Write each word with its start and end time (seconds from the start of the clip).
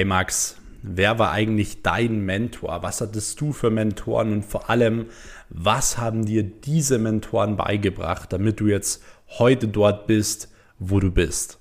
Hey 0.00 0.06
Max, 0.06 0.56
wer 0.80 1.18
war 1.18 1.30
eigentlich 1.30 1.82
dein 1.82 2.24
Mentor? 2.24 2.82
Was 2.82 3.02
hattest 3.02 3.38
du 3.38 3.52
für 3.52 3.68
Mentoren 3.68 4.32
und 4.32 4.46
vor 4.46 4.70
allem, 4.70 5.08
was 5.50 5.98
haben 5.98 6.24
dir 6.24 6.42
diese 6.42 6.98
Mentoren 6.98 7.58
beigebracht, 7.58 8.32
damit 8.32 8.60
du 8.60 8.68
jetzt 8.68 9.02
heute 9.28 9.68
dort 9.68 10.06
bist, 10.06 10.50
wo 10.78 11.00
du 11.00 11.10
bist? 11.10 11.59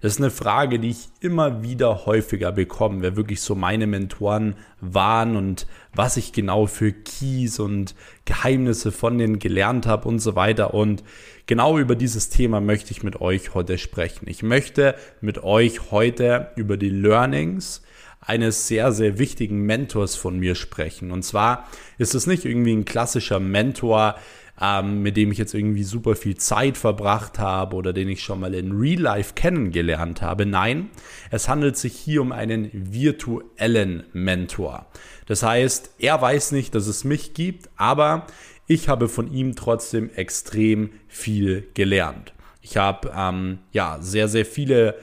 Das 0.00 0.12
ist 0.12 0.20
eine 0.20 0.30
Frage, 0.30 0.78
die 0.78 0.90
ich 0.90 1.08
immer 1.20 1.62
wieder 1.62 2.06
häufiger 2.06 2.52
bekomme, 2.52 3.00
wer 3.00 3.16
wirklich 3.16 3.40
so 3.40 3.54
meine 3.54 3.86
Mentoren 3.86 4.56
waren 4.80 5.36
und 5.36 5.66
was 5.94 6.16
ich 6.16 6.32
genau 6.32 6.66
für 6.66 6.92
Keys 6.92 7.58
und 7.58 7.94
Geheimnisse 8.24 8.92
von 8.92 9.16
denen 9.18 9.38
gelernt 9.38 9.86
habe 9.86 10.08
und 10.08 10.18
so 10.18 10.36
weiter. 10.36 10.74
Und 10.74 11.02
genau 11.46 11.78
über 11.78 11.96
dieses 11.96 12.28
Thema 12.28 12.60
möchte 12.60 12.90
ich 12.90 13.02
mit 13.02 13.20
euch 13.20 13.54
heute 13.54 13.78
sprechen. 13.78 14.28
Ich 14.28 14.42
möchte 14.42 14.94
mit 15.20 15.42
euch 15.42 15.90
heute 15.90 16.50
über 16.56 16.76
die 16.76 16.90
Learnings 16.90 17.82
eines 18.20 18.66
sehr, 18.66 18.92
sehr 18.92 19.18
wichtigen 19.18 19.62
Mentors 19.62 20.16
von 20.16 20.38
mir 20.38 20.56
sprechen. 20.56 21.12
Und 21.12 21.22
zwar 21.22 21.68
ist 21.96 22.14
es 22.14 22.26
nicht 22.26 22.44
irgendwie 22.44 22.74
ein 22.74 22.84
klassischer 22.84 23.40
Mentor, 23.40 24.16
ähm, 24.60 25.02
mit 25.02 25.16
dem 25.16 25.32
ich 25.32 25.38
jetzt 25.38 25.54
irgendwie 25.54 25.84
super 25.84 26.16
viel 26.16 26.36
Zeit 26.36 26.76
verbracht 26.76 27.38
habe 27.38 27.76
oder 27.76 27.92
den 27.92 28.08
ich 28.08 28.22
schon 28.22 28.40
mal 28.40 28.54
in 28.54 28.72
Real 28.72 29.00
Life 29.00 29.34
kennengelernt 29.34 30.22
habe. 30.22 30.46
Nein, 30.46 30.90
es 31.30 31.48
handelt 31.48 31.76
sich 31.76 31.94
hier 31.94 32.22
um 32.22 32.32
einen 32.32 32.70
virtuellen 32.72 34.04
Mentor. 34.12 34.86
Das 35.26 35.42
heißt, 35.42 35.96
er 35.98 36.20
weiß 36.20 36.52
nicht, 36.52 36.74
dass 36.74 36.86
es 36.86 37.04
mich 37.04 37.34
gibt, 37.34 37.68
aber 37.76 38.26
ich 38.66 38.88
habe 38.88 39.08
von 39.08 39.32
ihm 39.32 39.54
trotzdem 39.56 40.10
extrem 40.14 40.90
viel 41.08 41.68
gelernt. 41.74 42.32
Ich 42.62 42.76
habe 42.76 43.12
ähm, 43.16 43.58
ja 43.72 43.98
sehr, 44.00 44.28
sehr 44.28 44.44
viele 44.44 44.96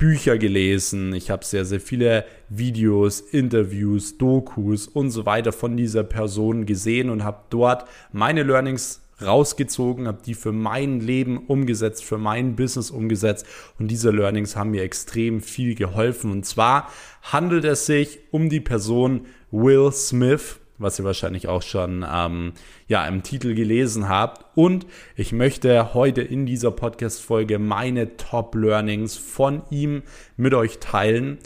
Bücher 0.00 0.38
gelesen, 0.38 1.12
ich 1.12 1.30
habe 1.30 1.44
sehr, 1.44 1.66
sehr 1.66 1.78
viele 1.78 2.24
Videos, 2.48 3.20
Interviews, 3.20 4.16
Dokus 4.16 4.88
und 4.88 5.10
so 5.10 5.26
weiter 5.26 5.52
von 5.52 5.76
dieser 5.76 6.04
Person 6.04 6.64
gesehen 6.64 7.10
und 7.10 7.22
habe 7.22 7.42
dort 7.50 7.84
meine 8.10 8.42
Learnings 8.42 9.02
rausgezogen, 9.20 10.08
habe 10.08 10.22
die 10.24 10.32
für 10.32 10.52
mein 10.52 11.00
Leben 11.00 11.36
umgesetzt, 11.36 12.02
für 12.02 12.16
mein 12.16 12.56
Business 12.56 12.90
umgesetzt. 12.90 13.44
Und 13.78 13.88
diese 13.88 14.10
Learnings 14.10 14.56
haben 14.56 14.70
mir 14.70 14.84
extrem 14.84 15.42
viel 15.42 15.74
geholfen. 15.74 16.30
Und 16.30 16.46
zwar 16.46 16.90
handelt 17.20 17.66
es 17.66 17.84
sich 17.84 18.20
um 18.30 18.48
die 18.48 18.60
Person 18.60 19.26
Will 19.50 19.92
Smith, 19.92 20.59
was 20.80 20.98
ihr 20.98 21.04
wahrscheinlich 21.04 21.46
auch 21.46 21.62
schon 21.62 22.04
ähm, 22.10 22.52
ja, 22.88 23.06
im 23.06 23.22
Titel 23.22 23.54
gelesen 23.54 24.08
habt. 24.08 24.44
Und 24.56 24.86
ich 25.14 25.32
möchte 25.32 25.94
heute 25.94 26.22
in 26.22 26.46
dieser 26.46 26.70
Podcast-Folge 26.70 27.58
meine 27.58 28.16
Top-Learnings 28.16 29.16
von 29.16 29.62
ihm 29.70 30.02
mit 30.36 30.54
euch 30.54 30.78
teilen 30.78 31.38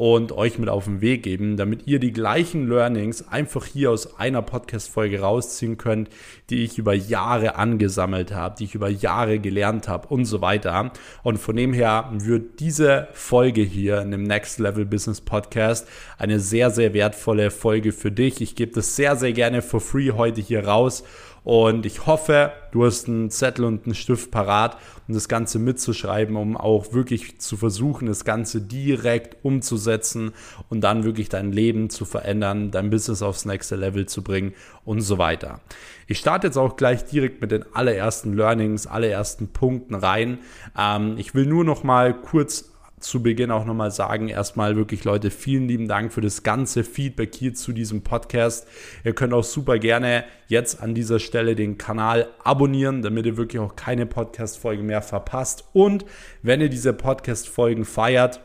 und 0.00 0.32
euch 0.32 0.58
mit 0.58 0.70
auf 0.70 0.86
den 0.86 1.02
Weg 1.02 1.24
geben, 1.24 1.58
damit 1.58 1.86
ihr 1.86 1.98
die 1.98 2.14
gleichen 2.14 2.66
Learnings 2.66 3.28
einfach 3.28 3.66
hier 3.66 3.90
aus 3.90 4.18
einer 4.18 4.40
Podcast-Folge 4.40 5.20
rausziehen 5.20 5.76
könnt, 5.76 6.08
die 6.48 6.64
ich 6.64 6.78
über 6.78 6.94
Jahre 6.94 7.56
angesammelt 7.56 8.32
habe, 8.32 8.54
die 8.58 8.64
ich 8.64 8.74
über 8.74 8.88
Jahre 8.88 9.40
gelernt 9.40 9.88
habe 9.88 10.08
und 10.08 10.24
so 10.24 10.40
weiter. 10.40 10.90
Und 11.22 11.36
von 11.36 11.54
dem 11.54 11.74
her 11.74 12.08
wird 12.14 12.60
diese 12.60 13.08
Folge 13.12 13.60
hier 13.60 14.00
in 14.00 14.10
dem 14.10 14.22
Next 14.22 14.58
Level 14.58 14.86
Business 14.86 15.20
Podcast 15.20 15.86
eine 16.16 16.40
sehr, 16.40 16.70
sehr 16.70 16.94
wertvolle 16.94 17.50
Folge 17.50 17.92
für 17.92 18.10
dich. 18.10 18.40
Ich 18.40 18.56
gebe 18.56 18.72
das 18.72 18.96
sehr, 18.96 19.16
sehr 19.16 19.34
gerne 19.34 19.60
for 19.60 19.82
free 19.82 20.12
heute 20.12 20.40
hier 20.40 20.64
raus. 20.66 21.04
Und 21.42 21.86
ich 21.86 22.06
hoffe, 22.06 22.52
du 22.72 22.84
hast 22.84 23.08
einen 23.08 23.30
Zettel 23.30 23.64
und 23.64 23.84
einen 23.84 23.94
Stift 23.94 24.30
parat, 24.30 24.76
um 25.08 25.14
das 25.14 25.28
Ganze 25.28 25.58
mitzuschreiben, 25.58 26.36
um 26.36 26.56
auch 26.56 26.92
wirklich 26.92 27.40
zu 27.40 27.56
versuchen, 27.56 28.06
das 28.06 28.24
Ganze 28.24 28.60
direkt 28.60 29.44
umzusetzen 29.44 30.32
und 30.68 30.82
dann 30.82 31.04
wirklich 31.04 31.28
dein 31.28 31.52
Leben 31.52 31.90
zu 31.90 32.04
verändern, 32.04 32.70
dein 32.70 32.90
Business 32.90 33.22
aufs 33.22 33.44
nächste 33.46 33.76
Level 33.76 34.06
zu 34.06 34.22
bringen 34.22 34.54
und 34.84 35.00
so 35.00 35.18
weiter. 35.18 35.60
Ich 36.06 36.18
starte 36.18 36.48
jetzt 36.48 36.56
auch 36.56 36.76
gleich 36.76 37.04
direkt 37.04 37.40
mit 37.40 37.52
den 37.52 37.64
allerersten 37.74 38.34
Learnings, 38.34 38.86
allerersten 38.86 39.48
Punkten 39.48 39.94
rein. 39.94 40.38
Ähm, 40.76 41.16
ich 41.18 41.34
will 41.34 41.46
nur 41.46 41.64
noch 41.64 41.84
mal 41.84 42.14
kurz 42.14 42.70
zu 43.00 43.22
Beginn 43.22 43.50
auch 43.50 43.64
nochmal 43.64 43.90
sagen, 43.90 44.28
erstmal 44.28 44.76
wirklich 44.76 45.04
Leute, 45.04 45.30
vielen 45.30 45.66
lieben 45.66 45.88
Dank 45.88 46.12
für 46.12 46.20
das 46.20 46.42
ganze 46.42 46.84
Feedback 46.84 47.34
hier 47.34 47.54
zu 47.54 47.72
diesem 47.72 48.02
Podcast. 48.02 48.68
Ihr 49.04 49.14
könnt 49.14 49.32
auch 49.32 49.44
super 49.44 49.78
gerne 49.78 50.24
jetzt 50.48 50.82
an 50.82 50.94
dieser 50.94 51.18
Stelle 51.18 51.56
den 51.56 51.78
Kanal 51.78 52.28
abonnieren, 52.44 53.02
damit 53.02 53.26
ihr 53.26 53.36
wirklich 53.36 53.60
auch 53.60 53.74
keine 53.74 54.06
Podcast-Folge 54.06 54.82
mehr 54.82 55.02
verpasst. 55.02 55.64
Und 55.72 56.04
wenn 56.42 56.60
ihr 56.60 56.68
diese 56.68 56.92
Podcast-Folgen 56.92 57.84
feiert, 57.84 58.40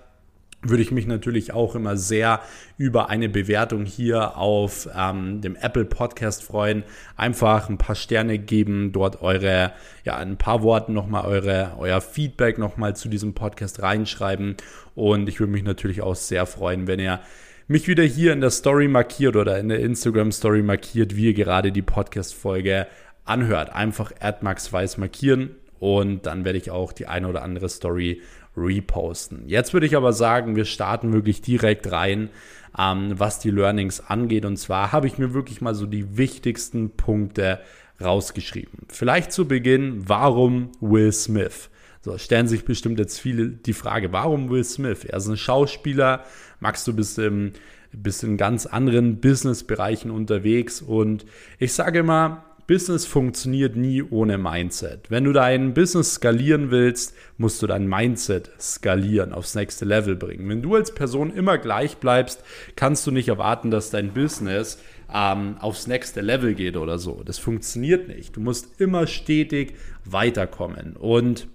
würde 0.70 0.84
ich 0.84 0.92
mich 0.92 1.08
natürlich 1.08 1.54
auch 1.54 1.76
immer 1.76 1.98
sehr 1.98 2.42
über 2.78 3.10
eine 3.10 3.30
Bewertung 3.30 3.86
hier 3.86 4.38
auf 4.38 4.90
ähm, 4.96 5.42
dem 5.42 5.56
Apple 5.56 5.86
Podcast 5.86 6.44
freuen. 6.44 6.84
Einfach 7.16 7.70
ein 7.70 7.78
paar 7.78 7.96
Sterne 7.96 8.38
geben, 8.38 8.92
dort 8.92 9.22
eure, 9.22 9.74
ja, 10.04 10.18
ein 10.18 10.38
paar 10.38 10.64
Worten 10.64 10.94
nochmal 10.94 11.26
eure, 11.26 11.74
euer 11.78 12.02
Feedback 12.02 12.58
nochmal 12.58 12.96
zu 12.96 13.10
diesem 13.10 13.34
Podcast 13.34 13.82
reinschreiben. 13.82 14.58
Und 14.96 15.30
ich 15.30 15.40
würde 15.40 15.54
mich 15.54 15.64
natürlich 15.64 16.02
auch 16.02 16.16
sehr 16.16 16.46
freuen, 16.46 16.88
wenn 16.88 17.00
ihr 17.00 17.20
mich 17.68 17.88
wieder 17.88 18.04
hier 18.04 18.34
in 18.34 18.42
der 18.42 18.52
Story 18.52 18.88
markiert 18.88 19.36
oder 19.36 19.60
in 19.60 19.70
der 19.70 19.80
Instagram 19.80 20.32
Story 20.32 20.62
markiert, 20.62 21.16
wie 21.16 21.26
ihr 21.26 21.34
gerade 21.34 21.72
die 21.72 21.82
Podcast-Folge 21.82 22.88
anhört. 23.24 23.72
Einfach 23.74 24.12
@maxweiss 24.42 24.98
markieren 24.98 25.56
und 25.80 26.26
dann 26.26 26.46
werde 26.46 26.58
ich 26.58 26.72
auch 26.72 26.94
die 26.94 27.08
eine 27.08 27.28
oder 27.28 27.42
andere 27.42 27.70
Story 27.70 28.22
reposten. 28.58 29.48
Jetzt 29.48 29.74
würde 29.74 29.86
ich 29.86 29.96
aber 29.96 30.14
sagen, 30.14 30.56
wir 30.56 30.66
starten 30.66 31.14
wirklich 31.14 31.42
direkt 31.42 31.92
rein, 31.92 32.30
ähm, 32.78 33.14
was 33.18 33.40
die 33.40 33.52
Learnings 33.52 34.00
angeht. 34.00 34.46
Und 34.46 34.58
zwar 34.58 34.92
habe 34.92 35.08
ich 35.08 35.18
mir 35.18 35.34
wirklich 35.34 35.62
mal 35.62 35.76
so 35.76 35.86
die 35.86 36.18
wichtigsten 36.18 36.92
Punkte 36.92 37.60
rausgeschrieben. 38.02 38.88
Vielleicht 38.90 39.32
zu 39.32 39.48
Beginn, 39.48 40.04
warum 40.08 40.72
Will 40.80 41.12
Smith? 41.12 41.70
So, 42.02 42.18
stellen 42.18 42.48
sich 42.48 42.66
bestimmt 42.66 43.00
jetzt 43.00 43.20
viele 43.20 43.50
die 43.50 43.74
Frage, 43.74 44.12
warum 44.12 44.50
Will 44.50 44.64
Smith? 44.64 45.06
Er 45.06 45.18
ist 45.18 45.28
ein 45.28 45.38
Schauspieler, 45.38 46.24
Max, 46.60 46.86
du 46.86 46.94
bist 46.94 47.18
im 47.18 47.54
bist 47.92 48.24
in 48.24 48.38
ganz 48.38 48.66
anderen 48.66 49.22
Businessbereichen 49.22 50.12
unterwegs 50.12 50.82
und 50.82 51.26
ich 51.60 51.74
sage 51.74 52.00
immer, 52.00 52.44
Business 52.68 53.06
funktioniert 53.06 53.76
nie 53.76 54.02
ohne 54.02 54.40
Mindset. 54.40 55.12
Wenn 55.12 55.24
du 55.24 55.34
dein 55.34 55.76
Business 55.76 56.16
skalieren 56.16 56.72
willst, 56.72 57.14
musst 57.38 57.62
du 57.62 57.68
dein 57.68 57.88
Mindset 57.88 58.50
skalieren, 58.60 59.34
aufs 59.34 59.54
nächste 59.54 59.86
Level 59.86 60.16
bringen. 60.16 60.50
Wenn 60.50 60.64
du 60.64 60.74
als 60.74 60.94
Person 60.94 61.32
immer 61.32 61.60
gleich 61.60 61.98
bleibst, 61.98 62.44
kannst 62.76 63.06
du 63.06 63.12
nicht 63.12 63.28
erwarten, 63.28 63.70
dass 63.70 63.92
dein 63.92 64.14
Business 64.14 64.80
ähm, 65.14 65.58
aufs 65.60 65.86
nächste 65.86 66.22
Level 66.22 66.56
geht 66.56 66.76
oder 66.76 66.98
so. 66.98 67.22
Das 67.24 67.38
funktioniert 67.38 68.08
nicht. 68.08 68.36
Du 68.36 68.42
musst 68.42 68.82
immer 68.82 69.06
stetig 69.06 69.76
weiterkommen. 70.04 70.96
Und 70.96 71.48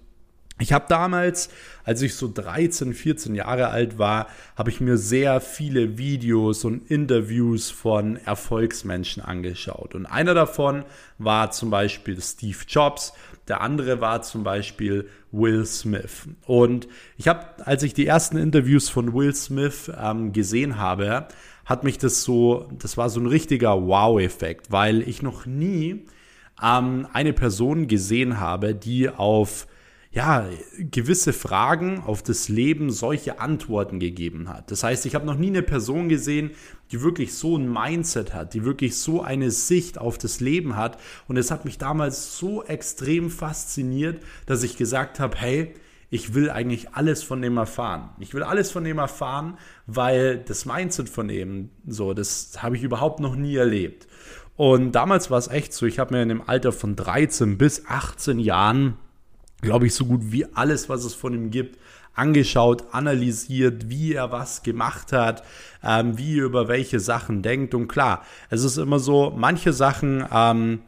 ich 0.61 0.73
habe 0.73 0.85
damals, 0.87 1.49
als 1.83 2.01
ich 2.01 2.15
so 2.15 2.31
13, 2.33 2.93
14 2.93 3.35
Jahre 3.35 3.69
alt 3.69 3.97
war, 3.97 4.27
habe 4.55 4.69
ich 4.69 4.81
mir 4.81 4.97
sehr 4.97 5.41
viele 5.41 5.97
Videos 5.97 6.65
und 6.65 6.89
Interviews 6.89 7.71
von 7.71 8.17
Erfolgsmenschen 8.17 9.23
angeschaut. 9.23 9.95
Und 9.95 10.05
einer 10.05 10.33
davon 10.33 10.83
war 11.17 11.51
zum 11.51 11.69
Beispiel 11.69 12.21
Steve 12.21 12.59
Jobs, 12.67 13.13
der 13.47 13.61
andere 13.61 14.01
war 14.01 14.21
zum 14.21 14.43
Beispiel 14.43 15.09
Will 15.31 15.65
Smith. 15.65 16.27
Und 16.45 16.87
ich 17.17 17.27
habe, 17.27 17.45
als 17.65 17.83
ich 17.83 17.93
die 17.93 18.05
ersten 18.05 18.37
Interviews 18.37 18.89
von 18.89 19.13
Will 19.13 19.33
Smith 19.33 19.91
ähm, 19.97 20.31
gesehen 20.31 20.77
habe, 20.77 21.27
hat 21.65 21.83
mich 21.83 21.97
das 21.97 22.23
so, 22.23 22.69
das 22.79 22.97
war 22.97 23.09
so 23.09 23.19
ein 23.19 23.27
richtiger 23.27 23.87
Wow-Effekt, 23.87 24.71
weil 24.71 25.01
ich 25.01 25.21
noch 25.21 25.45
nie 25.45 26.05
ähm, 26.61 27.07
eine 27.13 27.33
Person 27.33 27.87
gesehen 27.87 28.39
habe, 28.39 28.75
die 28.75 29.09
auf 29.09 29.67
ja, 30.13 30.45
gewisse 30.77 31.31
Fragen 31.31 32.01
auf 32.01 32.21
das 32.21 32.49
Leben 32.49 32.91
solche 32.91 33.39
Antworten 33.39 33.97
gegeben 33.99 34.49
hat. 34.49 34.69
Das 34.69 34.83
heißt, 34.83 35.05
ich 35.05 35.15
habe 35.15 35.25
noch 35.25 35.37
nie 35.37 35.47
eine 35.47 35.61
Person 35.61 36.09
gesehen, 36.09 36.51
die 36.91 37.01
wirklich 37.01 37.33
so 37.33 37.57
ein 37.57 37.71
Mindset 37.71 38.33
hat, 38.33 38.53
die 38.53 38.65
wirklich 38.65 38.97
so 38.97 39.21
eine 39.21 39.51
Sicht 39.51 39.97
auf 39.97 40.17
das 40.17 40.41
Leben 40.41 40.75
hat. 40.75 40.99
Und 41.29 41.37
es 41.37 41.49
hat 41.49 41.63
mich 41.63 41.77
damals 41.77 42.37
so 42.37 42.61
extrem 42.63 43.29
fasziniert, 43.29 44.21
dass 44.47 44.63
ich 44.63 44.75
gesagt 44.75 45.21
habe, 45.21 45.37
hey, 45.37 45.73
ich 46.09 46.33
will 46.33 46.49
eigentlich 46.49 46.89
alles 46.93 47.23
von 47.23 47.41
dem 47.41 47.55
erfahren. 47.55 48.09
Ich 48.19 48.33
will 48.33 48.43
alles 48.43 48.69
von 48.69 48.83
dem 48.83 48.97
erfahren, 48.97 49.57
weil 49.87 50.39
das 50.39 50.65
Mindset 50.65 51.07
von 51.07 51.29
ihm, 51.29 51.69
so, 51.87 52.13
das 52.13 52.61
habe 52.61 52.75
ich 52.75 52.83
überhaupt 52.83 53.21
noch 53.21 53.37
nie 53.37 53.55
erlebt. 53.55 54.09
Und 54.57 54.91
damals 54.91 55.31
war 55.31 55.37
es 55.37 55.47
echt 55.47 55.71
so, 55.71 55.85
ich 55.85 55.99
habe 55.99 56.13
mir 56.13 56.21
in 56.21 56.27
dem 56.27 56.41
Alter 56.41 56.73
von 56.73 56.97
13 56.97 57.57
bis 57.57 57.85
18 57.85 58.39
Jahren 58.39 58.97
glaube 59.61 59.87
ich, 59.87 59.93
so 59.93 60.05
gut 60.05 60.21
wie 60.31 60.45
alles, 60.53 60.89
was 60.89 61.03
es 61.03 61.13
von 61.13 61.33
ihm 61.33 61.51
gibt, 61.51 61.77
angeschaut, 62.13 62.83
analysiert, 62.91 63.89
wie 63.89 64.13
er 64.13 64.31
was 64.31 64.63
gemacht 64.63 65.13
hat, 65.13 65.43
ähm, 65.83 66.17
wie 66.17 66.39
er 66.39 66.45
über 66.45 66.67
welche 66.67 66.99
Sachen 66.99 67.41
denkt. 67.41 67.73
Und 67.73 67.87
klar, 67.87 68.25
es 68.49 68.63
ist 68.63 68.77
immer 68.77 68.99
so, 68.99 69.33
manche 69.35 69.73
Sachen 69.73 70.25
ähm, 70.33 70.79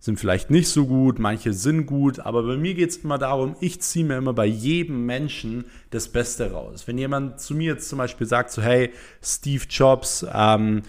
sind 0.00 0.20
vielleicht 0.20 0.50
nicht 0.50 0.68
so 0.68 0.86
gut, 0.86 1.18
manche 1.18 1.52
sind 1.52 1.86
gut, 1.86 2.20
aber 2.20 2.44
bei 2.44 2.56
mir 2.56 2.74
geht 2.74 2.90
es 2.90 2.98
immer 2.98 3.18
darum, 3.18 3.56
ich 3.60 3.80
ziehe 3.80 4.04
mir 4.04 4.16
immer 4.16 4.32
bei 4.32 4.46
jedem 4.46 5.06
Menschen 5.06 5.64
das 5.90 6.08
Beste 6.08 6.52
raus. 6.52 6.86
Wenn 6.86 6.98
jemand 6.98 7.40
zu 7.40 7.54
mir 7.54 7.72
jetzt 7.74 7.88
zum 7.88 7.98
Beispiel 7.98 8.26
sagt, 8.26 8.52
so 8.52 8.62
hey, 8.62 8.92
Steve 9.20 9.64
Jobs, 9.68 10.24
ähm, 10.32 10.82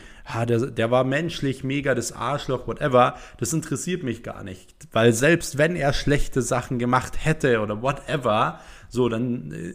der, 0.47 0.67
der 0.67 0.91
war 0.91 1.03
menschlich 1.03 1.63
mega 1.63 1.95
das 1.95 2.11
Arschloch, 2.11 2.67
whatever, 2.67 3.15
das 3.39 3.51
interessiert 3.51 4.03
mich 4.03 4.21
gar 4.21 4.43
nicht. 4.43 4.75
Weil 4.91 5.11
selbst 5.13 5.57
wenn 5.57 5.75
er 5.75 5.93
schlechte 5.93 6.43
Sachen 6.43 6.77
gemacht 6.77 7.25
hätte 7.25 7.61
oder 7.61 7.81
whatever, 7.81 8.59
so, 8.89 9.09
dann 9.09 9.51
äh, 9.51 9.73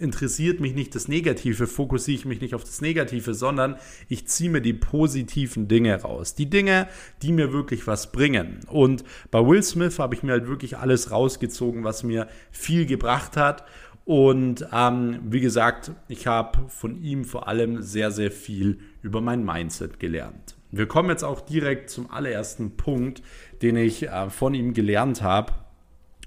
interessiert 0.00 0.60
mich 0.60 0.74
nicht 0.74 0.94
das 0.94 1.08
Negative, 1.08 1.66
fokussiere 1.66 2.18
ich 2.18 2.24
mich 2.24 2.40
nicht 2.40 2.54
auf 2.54 2.64
das 2.64 2.80
Negative, 2.80 3.34
sondern 3.34 3.76
ich 4.08 4.26
ziehe 4.26 4.50
mir 4.50 4.60
die 4.60 4.72
positiven 4.72 5.68
Dinge 5.68 6.00
raus. 6.00 6.34
Die 6.34 6.48
Dinge, 6.48 6.88
die 7.22 7.32
mir 7.32 7.52
wirklich 7.52 7.86
was 7.86 8.12
bringen. 8.12 8.60
Und 8.66 9.04
bei 9.30 9.46
Will 9.46 9.62
Smith 9.62 9.98
habe 9.98 10.14
ich 10.14 10.22
mir 10.22 10.32
halt 10.32 10.48
wirklich 10.48 10.78
alles 10.78 11.10
rausgezogen, 11.10 11.84
was 11.84 12.02
mir 12.02 12.28
viel 12.50 12.86
gebracht 12.86 13.36
hat. 13.36 13.64
Und 14.04 14.66
ähm, 14.72 15.20
wie 15.24 15.40
gesagt, 15.40 15.92
ich 16.08 16.26
habe 16.26 16.68
von 16.68 17.02
ihm 17.02 17.24
vor 17.24 17.46
allem 17.46 17.82
sehr, 17.82 18.10
sehr 18.10 18.30
viel 18.30 18.78
über 19.02 19.20
mein 19.20 19.44
Mindset 19.44 20.00
gelernt. 20.00 20.56
Wir 20.72 20.86
kommen 20.86 21.10
jetzt 21.10 21.24
auch 21.24 21.40
direkt 21.40 21.90
zum 21.90 22.10
allerersten 22.10 22.76
Punkt, 22.76 23.22
den 23.60 23.76
ich 23.76 24.08
äh, 24.08 24.30
von 24.30 24.54
ihm 24.54 24.72
gelernt 24.72 25.22
habe. 25.22 25.52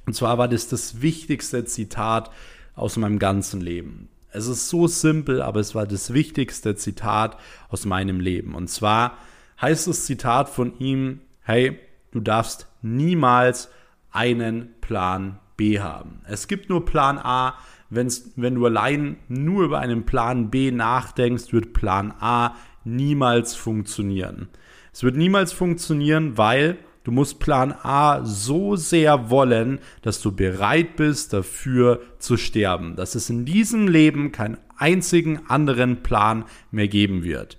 Und 0.06 0.14
zwar 0.14 0.38
war 0.38 0.48
das 0.48 0.68
das 0.68 1.02
wichtigste 1.02 1.64
Zitat, 1.66 2.30
aus 2.76 2.98
meinem 2.98 3.20
ganzen 3.20 3.62
Leben. 3.62 4.10
Es 4.32 4.48
ist 4.48 4.70
so 4.70 4.88
simpel, 4.88 5.42
aber 5.42 5.60
es 5.60 5.76
war 5.76 5.86
das 5.86 6.14
wichtigste 6.14 6.76
Zitat 6.76 7.38
aus 7.70 7.86
meinem 7.86 8.20
Leben. 8.20 8.56
Und 8.56 8.68
zwar 8.68 9.18
heißt 9.62 9.88
das 9.88 10.06
Zitat 10.06 10.50
von 10.50 10.78
ihm, 10.80 11.22
hey, 11.42 11.80
du 12.12 12.20
darfst 12.20 12.68
niemals 12.82 13.70
einen 14.12 14.74
Plan 14.82 15.40
B 15.56 15.80
haben. 15.80 16.22
Es 16.28 16.48
gibt 16.48 16.70
nur 16.70 16.86
Plan 16.86 17.20
A. 17.20 17.56
Wenn's, 17.90 18.32
wenn 18.36 18.56
du 18.56 18.66
allein 18.66 19.18
nur 19.28 19.66
über 19.66 19.80
einen 19.80 20.06
Plan 20.06 20.50
B 20.50 20.72
nachdenkst, 20.72 21.54
wird 21.54 21.74
Plan 21.74 22.12
A 22.20 22.56
niemals 22.84 23.54
funktionieren. 23.56 24.50
Es 24.92 25.04
wird 25.04 25.16
niemals 25.16 25.54
funktionieren, 25.54 26.38
weil 26.38 26.78
Du 27.04 27.12
musst 27.12 27.40
Plan 27.40 27.74
A 27.84 28.24
so 28.24 28.76
sehr 28.76 29.30
wollen, 29.30 29.80
dass 30.02 30.22
du 30.22 30.32
bereit 30.32 30.96
bist, 30.96 31.34
dafür 31.34 32.02
zu 32.18 32.38
sterben. 32.38 32.96
Dass 32.96 33.16
es 33.16 33.30
in 33.30 33.46
diesem 33.46 33.88
Leben 33.88 34.32
keinen 34.32 34.58
einzigen 34.78 35.42
anderen 35.48 36.02
Plan 36.02 36.46
mehr 36.72 36.88
geben 36.88 37.24
wird. 37.24 37.58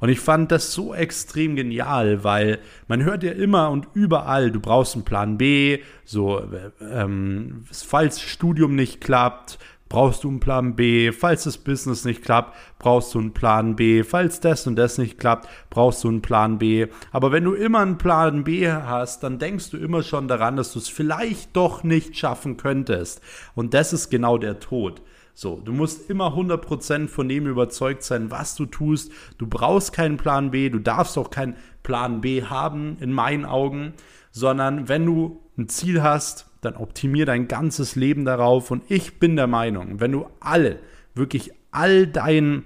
Und 0.00 0.10
ich 0.10 0.20
fand 0.20 0.52
das 0.52 0.72
so 0.72 0.94
extrem 0.94 1.56
genial, 1.56 2.24
weil 2.24 2.58
man 2.88 3.02
hört 3.02 3.22
ja 3.22 3.32
immer 3.32 3.70
und 3.70 3.88
überall, 3.94 4.50
du 4.50 4.60
brauchst 4.60 4.94
einen 4.94 5.04
Plan 5.04 5.38
B, 5.38 5.78
so 6.04 6.42
ähm, 6.80 7.64
falls 7.72 8.20
Studium 8.20 8.74
nicht 8.74 9.00
klappt, 9.00 9.58
brauchst 9.88 10.24
du 10.24 10.28
einen 10.28 10.40
Plan 10.40 10.76
B. 10.76 11.12
Falls 11.12 11.44
das 11.44 11.58
Business 11.58 12.04
nicht 12.04 12.22
klappt, 12.22 12.56
brauchst 12.78 13.14
du 13.14 13.20
einen 13.20 13.32
Plan 13.32 13.76
B. 13.76 14.02
Falls 14.02 14.40
das 14.40 14.66
und 14.66 14.76
das 14.76 14.98
nicht 14.98 15.18
klappt, 15.18 15.48
brauchst 15.70 16.04
du 16.04 16.08
einen 16.08 16.22
Plan 16.22 16.58
B. 16.58 16.86
Aber 17.12 17.32
wenn 17.32 17.44
du 17.44 17.54
immer 17.54 17.80
einen 17.80 17.98
Plan 17.98 18.44
B 18.44 18.70
hast, 18.70 19.22
dann 19.22 19.38
denkst 19.38 19.70
du 19.70 19.76
immer 19.76 20.02
schon 20.02 20.28
daran, 20.28 20.56
dass 20.56 20.72
du 20.72 20.78
es 20.78 20.88
vielleicht 20.88 21.56
doch 21.56 21.84
nicht 21.84 22.16
schaffen 22.16 22.56
könntest. 22.56 23.20
Und 23.54 23.74
das 23.74 23.92
ist 23.92 24.10
genau 24.10 24.38
der 24.38 24.60
Tod. 24.60 25.02
So, 25.36 25.60
du 25.64 25.72
musst 25.72 26.08
immer 26.08 26.28
100% 26.36 27.08
von 27.08 27.28
dem 27.28 27.48
überzeugt 27.48 28.04
sein, 28.04 28.30
was 28.30 28.54
du 28.54 28.66
tust. 28.66 29.10
Du 29.36 29.48
brauchst 29.48 29.92
keinen 29.92 30.16
Plan 30.16 30.52
B, 30.52 30.70
du 30.70 30.78
darfst 30.78 31.18
auch 31.18 31.30
keinen 31.30 31.56
Plan 31.82 32.20
B 32.20 32.44
haben, 32.44 32.96
in 33.00 33.12
meinen 33.12 33.44
Augen, 33.44 33.94
sondern 34.34 34.88
wenn 34.88 35.06
du 35.06 35.40
ein 35.56 35.68
Ziel 35.68 36.02
hast, 36.02 36.46
dann 36.60 36.74
optimier 36.74 37.24
dein 37.24 37.46
ganzes 37.46 37.94
Leben 37.94 38.24
darauf. 38.24 38.70
Und 38.70 38.82
ich 38.88 39.20
bin 39.20 39.36
der 39.36 39.46
Meinung, 39.46 40.00
wenn 40.00 40.10
du 40.10 40.26
alle, 40.40 40.80
wirklich 41.14 41.52
all 41.70 42.08
dein 42.08 42.64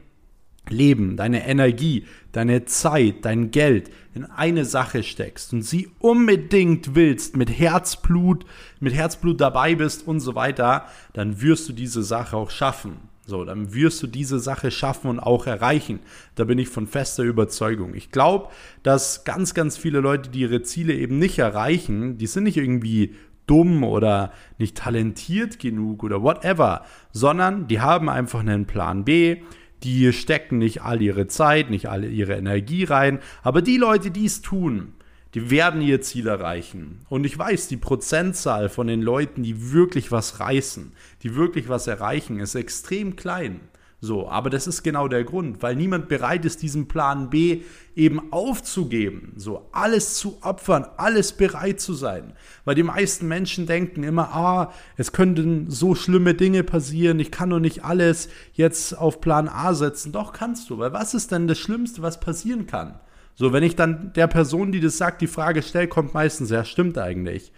Leben, 0.71 1.17
deine 1.17 1.47
Energie, 1.47 2.07
deine 2.33 2.65
Zeit, 2.65 3.17
dein 3.23 3.51
Geld 3.51 3.91
in 4.15 4.25
eine 4.25 4.65
Sache 4.65 5.03
steckst 5.03 5.53
und 5.53 5.63
sie 5.63 5.91
unbedingt 5.99 6.95
willst, 6.95 7.37
mit 7.37 7.51
Herzblut, 7.51 8.47
mit 8.81 8.95
Herzblut 8.95 9.41
dabei 9.41 9.75
bist 9.75 10.07
und 10.07 10.21
so 10.21 10.35
weiter, 10.35 10.87
dann 11.13 11.43
wirst 11.43 11.69
du 11.69 11.75
diese 11.75 12.03
Sache 12.03 12.37
auch 12.37 12.51
schaffen. 12.51 12.97
So, 13.29 13.45
dann 13.45 13.75
wirst 13.75 14.03
du 14.03 14.07
diese 14.07 14.39
Sache 14.39 14.71
schaffen 14.71 15.11
und 15.11 15.21
auch 15.21 15.47
erreichen. 15.47 16.01
Da 16.35 16.45
bin 16.45 16.57
ich 16.57 16.71
von 16.71 16.87
fester 16.87 17.25
Überzeugung. 17.25 17.93
Ich 17.95 18.11
glaube, 18.11 18.49
dass 18.83 19.25
ganz, 19.25 19.53
ganz 19.53 19.77
viele 19.77 20.01
Leute, 20.01 20.31
die 20.31 20.41
ihre 20.41 20.63
Ziele 20.63 20.95
eben 20.95 21.19
nicht 21.19 21.39
erreichen, 21.39 22.17
die 22.17 22.27
sind 22.27 22.45
nicht 22.45 22.57
irgendwie 22.57 23.17
dumm 23.47 23.85
oder 23.85 24.33
nicht 24.57 24.79
talentiert 24.79 25.59
genug 25.59 26.05
oder 26.05 26.23
whatever, 26.23 26.87
sondern 27.13 27.67
die 27.67 27.81
haben 27.81 28.09
einfach 28.09 28.41
einen 28.41 28.65
Plan 28.65 29.05
B. 29.05 29.43
Die 29.83 30.11
stecken 30.15 30.57
nicht 30.57 30.81
all 30.81 31.03
ihre 31.03 31.27
Zeit, 31.27 31.69
nicht 31.69 31.91
all 31.91 32.05
ihre 32.05 32.35
Energie 32.35 32.85
rein. 32.85 33.19
Aber 33.43 33.61
die 33.61 33.77
Leute, 33.77 34.11
die 34.11 34.25
es 34.25 34.41
tun, 34.41 34.95
die 35.35 35.51
werden 35.51 35.83
ihr 35.83 36.01
Ziel 36.01 36.27
erreichen. 36.27 37.01
Und 37.09 37.25
ich 37.25 37.39
weiß, 37.39 37.69
die 37.69 37.77
Prozentzahl 37.77 38.69
von 38.69 38.87
den 38.87 39.03
Leuten, 39.03 39.43
die 39.43 39.73
wirklich 39.73 40.11
was 40.11 40.41
reißen, 40.41 40.93
die 41.23 41.35
wirklich 41.35 41.69
was 41.69 41.87
erreichen, 41.87 42.41
ist 42.41 42.55
extrem 42.55 43.17
klein. 43.17 43.61
So, 44.01 44.29
aber 44.29 44.49
das 44.49 44.69
ist 44.69 44.85
genau 44.85 45.09
der 45.09 45.25
Grund, 45.25 45.61
weil 45.61 45.75
niemand 45.75 46.07
bereit 46.07 46.45
ist, 46.45 46.63
diesen 46.63 46.87
Plan 46.87 47.31
B 47.31 47.63
eben 47.97 48.33
aufzugeben, 48.33 49.33
so 49.35 49.67
alles 49.73 50.15
zu 50.15 50.39
opfern, 50.41 50.87
alles 50.97 51.33
bereit 51.33 51.81
zu 51.81 51.95
sein. 51.95 52.35
Weil 52.65 52.77
die 52.77 52.85
meisten 52.85 53.27
Menschen 53.27 53.67
denken 53.67 54.05
immer, 54.05 54.33
ah, 54.33 54.73
es 54.97 55.11
könnten 55.11 55.69
so 55.69 55.97
schlimme 55.97 56.35
Dinge 56.35 56.63
passieren, 56.63 57.19
ich 57.19 57.33
kann 57.33 57.51
doch 57.51 57.59
nicht 57.59 57.85
alles 57.85 58.29
jetzt 58.53 58.97
auf 58.97 59.21
Plan 59.21 59.49
A 59.49 59.75
setzen. 59.75 60.13
Doch 60.13 60.33
kannst 60.33 60.71
du, 60.71 60.79
weil 60.79 60.93
was 60.93 61.15
ist 61.15 61.33
denn 61.33 61.49
das 61.49 61.59
Schlimmste, 61.59 62.01
was 62.01 62.21
passieren 62.21 62.69
kann? 62.69 63.01
So, 63.39 63.53
wenn 63.53 63.63
ich 63.63 63.77
dann 63.77 64.13
der 64.15 64.27
Person, 64.27 64.73
die 64.73 64.81
das 64.81 64.99
sagt, 64.99 65.21
die 65.21 65.29
Frage 65.29 65.63
stelle, 65.63 65.87
kommt 65.87 66.13
meistens, 66.13 66.51
ja, 66.51 66.65
stimmt 66.65 66.99
eigentlich. 66.99 67.53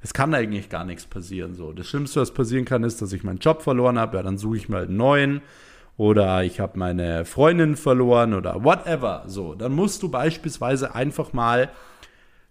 Es 0.00 0.14
kann 0.14 0.32
eigentlich 0.32 0.68
gar 0.68 0.84
nichts 0.84 1.06
passieren. 1.06 1.56
So, 1.56 1.72
das 1.72 1.88
Schlimmste, 1.88 2.20
was 2.20 2.32
passieren 2.32 2.64
kann, 2.64 2.84
ist, 2.84 3.02
dass 3.02 3.12
ich 3.12 3.24
meinen 3.24 3.40
Job 3.40 3.62
verloren 3.62 3.98
habe. 3.98 4.16
Ja, 4.16 4.22
dann 4.22 4.38
suche 4.38 4.58
ich 4.58 4.68
mir 4.68 4.76
halt 4.76 4.90
einen 4.90 4.96
neuen 4.96 5.40
oder 5.96 6.44
ich 6.44 6.60
habe 6.60 6.78
meine 6.78 7.24
Freundin 7.24 7.74
verloren 7.74 8.32
oder 8.32 8.62
whatever. 8.62 9.24
So, 9.26 9.56
dann 9.56 9.72
musst 9.72 10.04
du 10.04 10.08
beispielsweise 10.08 10.94
einfach 10.94 11.32
mal 11.32 11.68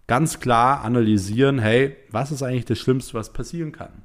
ganz 0.06 0.38
klar 0.38 0.84
analysieren, 0.84 1.58
hey, 1.58 1.96
was 2.10 2.32
ist 2.32 2.42
eigentlich 2.42 2.66
das 2.66 2.78
Schlimmste, 2.78 3.14
was 3.14 3.32
passieren 3.32 3.72
kann? 3.72 4.02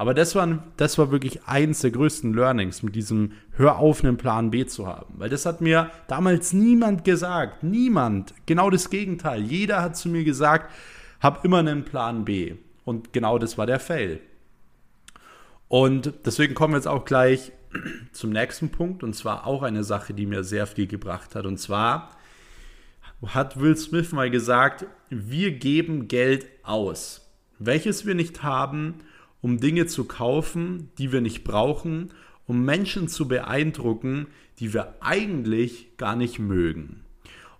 Aber 0.00 0.14
das 0.14 0.34
war, 0.34 0.64
das 0.78 0.96
war 0.96 1.10
wirklich 1.10 1.44
eins 1.44 1.82
der 1.82 1.90
größten 1.90 2.32
Learnings, 2.32 2.82
mit 2.82 2.94
diesem 2.94 3.32
Hör 3.52 3.76
auf, 3.76 4.02
einen 4.02 4.16
Plan 4.16 4.50
B 4.50 4.64
zu 4.64 4.86
haben. 4.86 5.12
Weil 5.18 5.28
das 5.28 5.44
hat 5.44 5.60
mir 5.60 5.90
damals 6.08 6.54
niemand 6.54 7.04
gesagt. 7.04 7.62
Niemand. 7.62 8.32
Genau 8.46 8.70
das 8.70 8.88
Gegenteil. 8.88 9.42
Jeder 9.42 9.82
hat 9.82 9.98
zu 9.98 10.08
mir 10.08 10.24
gesagt, 10.24 10.72
hab 11.20 11.44
immer 11.44 11.58
einen 11.58 11.84
Plan 11.84 12.24
B. 12.24 12.54
Und 12.86 13.12
genau 13.12 13.38
das 13.38 13.58
war 13.58 13.66
der 13.66 13.78
Fail. 13.78 14.20
Und 15.68 16.14
deswegen 16.24 16.54
kommen 16.54 16.72
wir 16.72 16.78
jetzt 16.78 16.88
auch 16.88 17.04
gleich 17.04 17.52
zum 18.12 18.30
nächsten 18.30 18.70
Punkt 18.70 19.02
und 19.02 19.12
zwar 19.12 19.46
auch 19.46 19.62
eine 19.62 19.84
Sache, 19.84 20.14
die 20.14 20.24
mir 20.24 20.44
sehr 20.44 20.66
viel 20.66 20.86
gebracht 20.86 21.34
hat. 21.34 21.44
Und 21.44 21.58
zwar 21.58 22.08
hat 23.26 23.60
Will 23.60 23.76
Smith 23.76 24.12
mal 24.12 24.30
gesagt, 24.30 24.86
wir 25.10 25.52
geben 25.52 26.08
Geld 26.08 26.46
aus, 26.62 27.30
welches 27.58 28.06
wir 28.06 28.14
nicht 28.14 28.42
haben, 28.42 28.94
um 29.42 29.58
Dinge 29.58 29.86
zu 29.86 30.04
kaufen, 30.04 30.90
die 30.98 31.12
wir 31.12 31.20
nicht 31.20 31.44
brauchen, 31.44 32.12
um 32.46 32.64
Menschen 32.64 33.08
zu 33.08 33.28
beeindrucken, 33.28 34.26
die 34.58 34.74
wir 34.74 34.94
eigentlich 35.00 35.96
gar 35.96 36.16
nicht 36.16 36.38
mögen. 36.38 37.04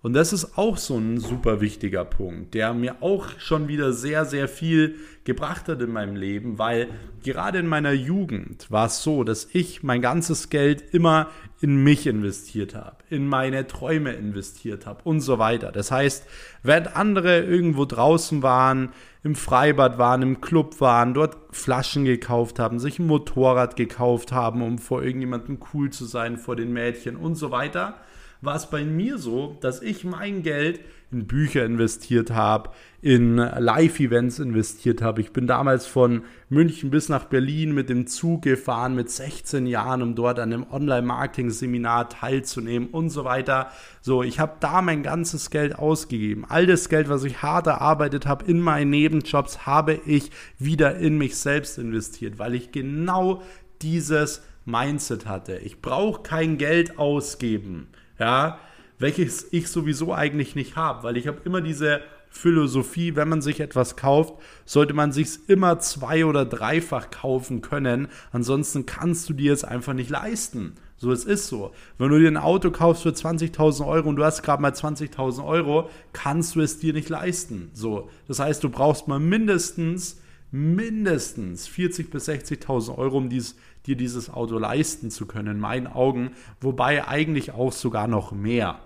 Und 0.03 0.13
das 0.13 0.33
ist 0.33 0.57
auch 0.57 0.77
so 0.77 0.97
ein 0.97 1.19
super 1.19 1.61
wichtiger 1.61 2.03
Punkt, 2.03 2.55
der 2.55 2.73
mir 2.73 3.03
auch 3.03 3.27
schon 3.37 3.67
wieder 3.67 3.93
sehr, 3.93 4.25
sehr 4.25 4.47
viel 4.47 4.95
gebracht 5.25 5.67
hat 5.67 5.79
in 5.79 5.91
meinem 5.91 6.15
Leben, 6.15 6.57
weil 6.57 6.87
gerade 7.23 7.59
in 7.59 7.67
meiner 7.67 7.91
Jugend 7.91 8.71
war 8.71 8.87
es 8.87 9.03
so, 9.03 9.23
dass 9.23 9.47
ich 9.53 9.83
mein 9.83 10.01
ganzes 10.01 10.49
Geld 10.49 10.83
immer 10.91 11.29
in 11.61 11.83
mich 11.83 12.07
investiert 12.07 12.73
habe, 12.73 12.97
in 13.11 13.27
meine 13.27 13.67
Träume 13.67 14.13
investiert 14.13 14.87
habe 14.87 15.01
und 15.03 15.21
so 15.21 15.37
weiter. 15.37 15.71
Das 15.71 15.91
heißt, 15.91 16.25
während 16.63 16.95
andere 16.95 17.41
irgendwo 17.41 17.85
draußen 17.85 18.41
waren, 18.41 18.89
im 19.23 19.35
Freibad 19.35 19.97
waren, 19.97 20.21
im 20.21 20.41
Club 20.41 20.81
waren, 20.81 21.13
dort 21.13 21.37
Flaschen 21.51 22.05
gekauft 22.05 22.57
haben, 22.57 22.79
sich 22.79 22.97
ein 22.97 23.07
Motorrad 23.07 23.75
gekauft 23.75 24.31
haben, 24.31 24.61
um 24.61 24.79
vor 24.79 25.03
irgendjemandem 25.03 25.59
cool 25.73 25.91
zu 25.91 26.05
sein, 26.05 26.37
vor 26.37 26.55
den 26.55 26.73
Mädchen 26.73 27.15
und 27.15 27.35
so 27.35 27.51
weiter, 27.51 27.95
war 28.41 28.55
es 28.55 28.69
bei 28.69 28.83
mir 28.83 29.19
so, 29.19 29.57
dass 29.61 29.81
ich 29.81 30.03
mein 30.03 30.41
Geld 30.41 30.79
in 31.11 31.27
Bücher 31.27 31.65
investiert 31.65 32.31
habe, 32.31 32.69
in 33.01 33.35
Live-Events 33.35 34.39
investiert 34.39 35.01
habe. 35.01 35.21
Ich 35.21 35.33
bin 35.33 35.47
damals 35.47 35.85
von 35.85 36.23
München 36.49 36.89
bis 36.89 37.09
nach 37.09 37.25
Berlin 37.25 37.73
mit 37.73 37.89
dem 37.89 38.07
Zug 38.07 38.43
gefahren 38.43 38.95
mit 38.95 39.09
16 39.09 39.65
Jahren, 39.65 40.01
um 40.01 40.15
dort 40.15 40.39
an 40.39 40.53
einem 40.53 40.65
Online-Marketing-Seminar 40.71 42.09
teilzunehmen 42.09 42.89
und 42.89 43.09
so 43.09 43.25
weiter. 43.25 43.71
So, 44.01 44.23
ich 44.23 44.39
habe 44.39 44.57
da 44.59 44.81
mein 44.81 45.03
ganzes 45.03 45.49
Geld 45.49 45.77
ausgegeben. 45.77 46.45
All 46.47 46.65
das 46.65 46.89
Geld, 46.89 47.09
was 47.09 47.23
ich 47.23 47.41
hart 47.41 47.67
erarbeitet 47.67 48.25
habe 48.25 48.45
in 48.45 48.59
meinen 48.59 48.91
Nebenjobs, 48.91 49.65
habe 49.65 49.99
ich 50.05 50.31
wieder 50.59 50.95
in 50.97 51.17
mich 51.17 51.37
selbst 51.37 51.77
investiert, 51.77 52.39
weil 52.39 52.55
ich 52.55 52.71
genau 52.71 53.41
dieses 53.81 54.43
Mindset 54.65 55.25
hatte. 55.25 55.57
Ich 55.57 55.81
brauche 55.81 56.21
kein 56.21 56.57
Geld 56.57 56.99
ausgeben. 56.99 57.87
Ja, 58.19 58.59
welches 59.01 59.47
ich 59.51 59.67
sowieso 59.67 60.13
eigentlich 60.13 60.55
nicht 60.55 60.75
habe, 60.75 61.03
weil 61.03 61.17
ich 61.17 61.27
habe 61.27 61.41
immer 61.43 61.61
diese 61.61 62.01
Philosophie, 62.31 63.15
wenn 63.15 63.27
man 63.27 63.41
sich 63.41 63.59
etwas 63.59 63.97
kauft, 63.97 64.35
sollte 64.65 64.93
man 64.93 65.11
sich 65.11 65.37
immer 65.47 65.79
zwei- 65.79 66.25
oder 66.25 66.45
dreifach 66.45 67.11
kaufen 67.11 67.61
können. 67.61 68.07
Ansonsten 68.31 68.85
kannst 68.85 69.29
du 69.29 69.33
dir 69.33 69.51
es 69.51 69.65
einfach 69.65 69.93
nicht 69.93 70.09
leisten. 70.09 70.75
So, 70.95 71.11
es 71.11 71.25
ist 71.25 71.47
so. 71.47 71.73
Wenn 71.97 72.09
du 72.09 72.19
dir 72.19 72.29
ein 72.29 72.37
Auto 72.37 72.71
kaufst 72.71 73.03
für 73.03 73.09
20.000 73.09 73.85
Euro 73.85 74.07
und 74.07 74.15
du 74.15 74.23
hast 74.23 74.43
gerade 74.43 74.61
mal 74.61 74.71
20.000 74.71 75.45
Euro, 75.45 75.89
kannst 76.13 76.55
du 76.55 76.61
es 76.61 76.79
dir 76.79 76.93
nicht 76.93 77.09
leisten. 77.09 77.69
So, 77.73 78.09
das 78.27 78.39
heißt, 78.39 78.63
du 78.63 78.69
brauchst 78.69 79.07
mal 79.07 79.19
mindestens, 79.19 80.21
mindestens 80.51 81.67
40.000 81.67 82.11
bis 82.11 82.29
60.000 82.29 82.97
Euro, 82.97 83.17
um 83.17 83.29
dies, 83.29 83.55
dir 83.87 83.97
dieses 83.97 84.29
Auto 84.29 84.57
leisten 84.57 85.09
zu 85.09 85.25
können, 85.25 85.55
in 85.55 85.59
meinen 85.59 85.87
Augen. 85.87 86.31
Wobei 86.61 87.07
eigentlich 87.07 87.51
auch 87.51 87.73
sogar 87.73 88.07
noch 88.07 88.31
mehr. 88.31 88.79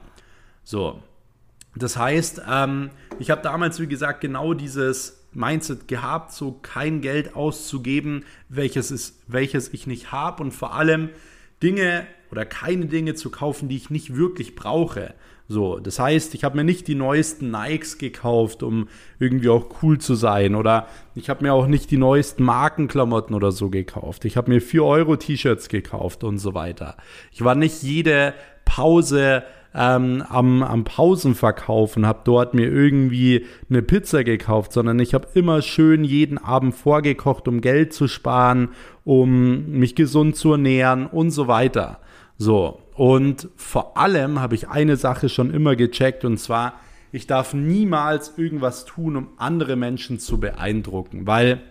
So, 0.65 1.01
das 1.75 1.95
heißt, 1.95 2.41
ähm, 2.51 2.89
ich 3.19 3.29
habe 3.29 3.41
damals, 3.41 3.79
wie 3.79 3.88
gesagt, 3.88 4.19
genau 4.19 4.53
dieses 4.53 5.27
Mindset 5.31 5.88
gehabt, 5.88 6.34
so 6.34 6.60
kein 6.62 7.01
Geld 7.01 7.36
auszugeben, 7.36 8.25
welches, 8.50 8.91
ist, 8.91 9.22
welches 9.27 9.74
ich 9.74 9.86
nicht 9.86 10.12
habe 10.12 10.41
und 10.41 10.51
vor 10.51 10.74
allem 10.74 11.10
Dinge 11.62 12.07
oder 12.31 12.45
keine 12.45 12.88
Dinge 12.88 13.13
zu 13.13 13.29
kaufen, 13.29 13.69
die 13.69 13.77
ich 13.77 13.89
nicht 13.89 14.15
wirklich 14.15 14.55
brauche. 14.55 15.13
So, 15.48 15.77
das 15.77 16.00
heißt, 16.00 16.34
ich 16.34 16.43
habe 16.43 16.57
mir 16.57 16.63
nicht 16.63 16.88
die 16.88 16.95
neuesten 16.95 17.51
Nikes 17.51 18.00
gekauft, 18.00 18.63
um 18.63 18.88
irgendwie 19.19 19.50
auch 19.50 19.84
cool 19.84 20.00
zu 20.00 20.15
sein. 20.15 20.55
Oder 20.55 20.88
ich 21.13 21.29
habe 21.29 21.43
mir 21.43 21.53
auch 21.53 21.67
nicht 21.67 21.91
die 21.91 21.98
neuesten 21.98 22.43
Markenklamotten 22.43 23.36
oder 23.36 23.51
so 23.51 23.69
gekauft. 23.69 24.25
Ich 24.25 24.38
habe 24.38 24.50
mir 24.50 24.60
4 24.60 24.84
Euro 24.84 25.15
T-Shirts 25.17 25.69
gekauft 25.69 26.24
und 26.24 26.39
so 26.39 26.55
weiter. 26.55 26.98
Ich 27.31 27.43
war 27.43 27.53
nicht 27.53 27.84
jede 27.84 28.34
Pause 28.63 29.43
ähm, 29.75 30.24
am, 30.29 30.63
am 30.63 30.86
Pausenverkauf 30.86 31.98
und 31.98 32.05
habe 32.08 32.22
dort 32.24 32.53
mir 32.53 32.72
irgendwie 32.72 33.46
eine 33.70 33.82
Pizza 33.82 34.24
gekauft, 34.24 34.72
sondern 34.72 35.00
ich 35.00 35.13
habe 35.13 35.27
immer 35.34 35.62
schön 35.62 36.03
jeden 36.03 36.38
Abend 36.38 36.74
vorgekocht, 36.74 37.48
um 37.48 37.60
Geld 37.60 37.94
zu 37.94 38.08
sparen, 38.08 38.70
um 39.03 39.70
mich 39.72 39.96
gesund 39.96 40.38
zu 40.38 40.53
ernähren 40.53 41.05
und 41.05 41.32
so 41.32 41.48
weiter. 41.48 42.00
So, 42.38 42.79
und 42.94 43.50
vor 43.58 43.98
allem 43.98 44.39
habe 44.39 44.55
ich 44.55 44.70
eine 44.70 44.96
Sache 44.96 45.27
schon 45.27 45.53
immer 45.53 45.75
gecheckt 45.75 46.24
und 46.24 46.38
zwar, 46.38 46.79
ich 47.12 47.27
darf 47.27 47.53
niemals 47.53 48.38
irgendwas 48.38 48.86
tun, 48.86 49.15
um 49.17 49.27
andere 49.38 49.75
Menschen 49.75 50.20
zu 50.20 50.39
beeindrucken, 50.39 51.27
weil 51.27 51.62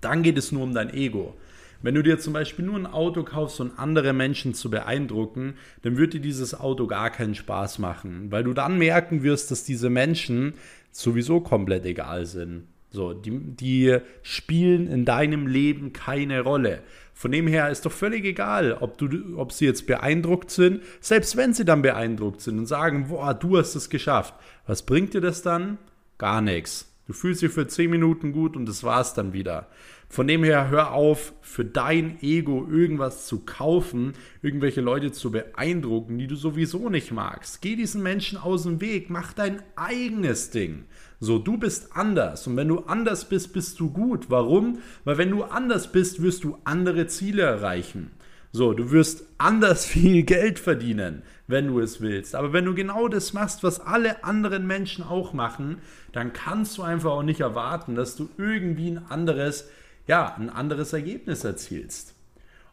dann 0.00 0.22
geht 0.22 0.38
es 0.38 0.52
nur 0.52 0.62
um 0.62 0.74
dein 0.74 0.92
Ego. 0.92 1.34
Wenn 1.80 1.94
du 1.94 2.02
dir 2.02 2.18
zum 2.18 2.32
Beispiel 2.32 2.64
nur 2.64 2.76
ein 2.76 2.86
Auto 2.86 3.22
kaufst, 3.22 3.60
um 3.60 3.70
andere 3.76 4.12
Menschen 4.12 4.52
zu 4.52 4.68
beeindrucken, 4.68 5.54
dann 5.82 5.96
wird 5.96 6.12
dir 6.12 6.20
dieses 6.20 6.58
Auto 6.58 6.88
gar 6.88 7.10
keinen 7.10 7.36
Spaß 7.36 7.78
machen, 7.78 8.32
weil 8.32 8.42
du 8.42 8.52
dann 8.52 8.78
merken 8.78 9.22
wirst, 9.22 9.50
dass 9.50 9.64
diese 9.64 9.88
Menschen 9.88 10.54
sowieso 10.90 11.40
komplett 11.40 11.84
egal 11.84 12.26
sind. 12.26 12.64
So, 12.90 13.12
die, 13.12 13.38
die 13.38 13.98
spielen 14.22 14.86
in 14.86 15.04
deinem 15.04 15.46
Leben 15.46 15.92
keine 15.92 16.40
Rolle. 16.40 16.80
Von 17.12 17.32
dem 17.32 17.46
her 17.46 17.68
ist 17.68 17.84
doch 17.84 17.92
völlig 17.92 18.24
egal, 18.24 18.76
ob, 18.80 18.96
du, 18.96 19.36
ob 19.36 19.52
sie 19.52 19.66
jetzt 19.66 19.86
beeindruckt 19.86 20.50
sind, 20.50 20.82
selbst 21.00 21.36
wenn 21.36 21.52
sie 21.52 21.64
dann 21.64 21.82
beeindruckt 21.82 22.40
sind 22.40 22.58
und 22.58 22.66
sagen, 22.66 23.08
boah, 23.08 23.34
du 23.34 23.58
hast 23.58 23.74
es 23.74 23.90
geschafft. 23.90 24.34
Was 24.66 24.82
bringt 24.82 25.14
dir 25.14 25.20
das 25.20 25.42
dann? 25.42 25.78
Gar 26.16 26.40
nichts. 26.40 26.90
Du 27.06 27.12
fühlst 27.12 27.42
dich 27.42 27.52
für 27.52 27.66
10 27.66 27.90
Minuten 27.90 28.32
gut 28.32 28.56
und 28.56 28.66
das 28.66 28.84
war's 28.84 29.14
dann 29.14 29.32
wieder. 29.32 29.68
Von 30.10 30.26
dem 30.26 30.42
her 30.42 30.70
hör 30.70 30.92
auf, 30.92 31.34
für 31.42 31.66
dein 31.66 32.18
Ego 32.22 32.66
irgendwas 32.70 33.26
zu 33.26 33.40
kaufen, 33.40 34.14
irgendwelche 34.40 34.80
Leute 34.80 35.12
zu 35.12 35.30
beeindrucken, 35.30 36.16
die 36.16 36.26
du 36.26 36.34
sowieso 36.34 36.88
nicht 36.88 37.12
magst. 37.12 37.60
Geh 37.60 37.76
diesen 37.76 38.02
Menschen 38.02 38.38
aus 38.38 38.62
dem 38.62 38.80
Weg, 38.80 39.10
mach 39.10 39.34
dein 39.34 39.62
eigenes 39.76 40.50
Ding. 40.50 40.84
So, 41.20 41.38
du 41.38 41.58
bist 41.58 41.96
anders 41.96 42.46
und 42.46 42.56
wenn 42.56 42.68
du 42.68 42.80
anders 42.80 43.28
bist, 43.28 43.52
bist 43.52 43.78
du 43.80 43.90
gut. 43.90 44.30
Warum? 44.30 44.78
Weil 45.04 45.18
wenn 45.18 45.30
du 45.30 45.44
anders 45.44 45.92
bist, 45.92 46.22
wirst 46.22 46.44
du 46.44 46.56
andere 46.64 47.06
Ziele 47.06 47.42
erreichen. 47.42 48.10
So, 48.50 48.72
du 48.72 48.90
wirst 48.90 49.24
anders 49.36 49.84
viel 49.86 50.22
Geld 50.22 50.58
verdienen, 50.58 51.22
wenn 51.46 51.66
du 51.66 51.80
es 51.80 52.00
willst. 52.00 52.34
Aber 52.34 52.52
wenn 52.52 52.64
du 52.64 52.74
genau 52.74 53.08
das 53.08 53.34
machst, 53.34 53.62
was 53.62 53.80
alle 53.80 54.24
anderen 54.24 54.66
Menschen 54.66 55.04
auch 55.04 55.32
machen, 55.32 55.78
dann 56.12 56.32
kannst 56.32 56.78
du 56.78 56.82
einfach 56.82 57.10
auch 57.10 57.22
nicht 57.22 57.40
erwarten, 57.40 57.94
dass 57.94 58.16
du 58.16 58.30
irgendwie 58.38 58.92
ein 58.92 59.10
anderes, 59.10 59.68
ja, 60.08 60.34
ein 60.34 60.50
anderes 60.50 60.92
Ergebnis 60.92 61.44
erzielst. 61.44 62.14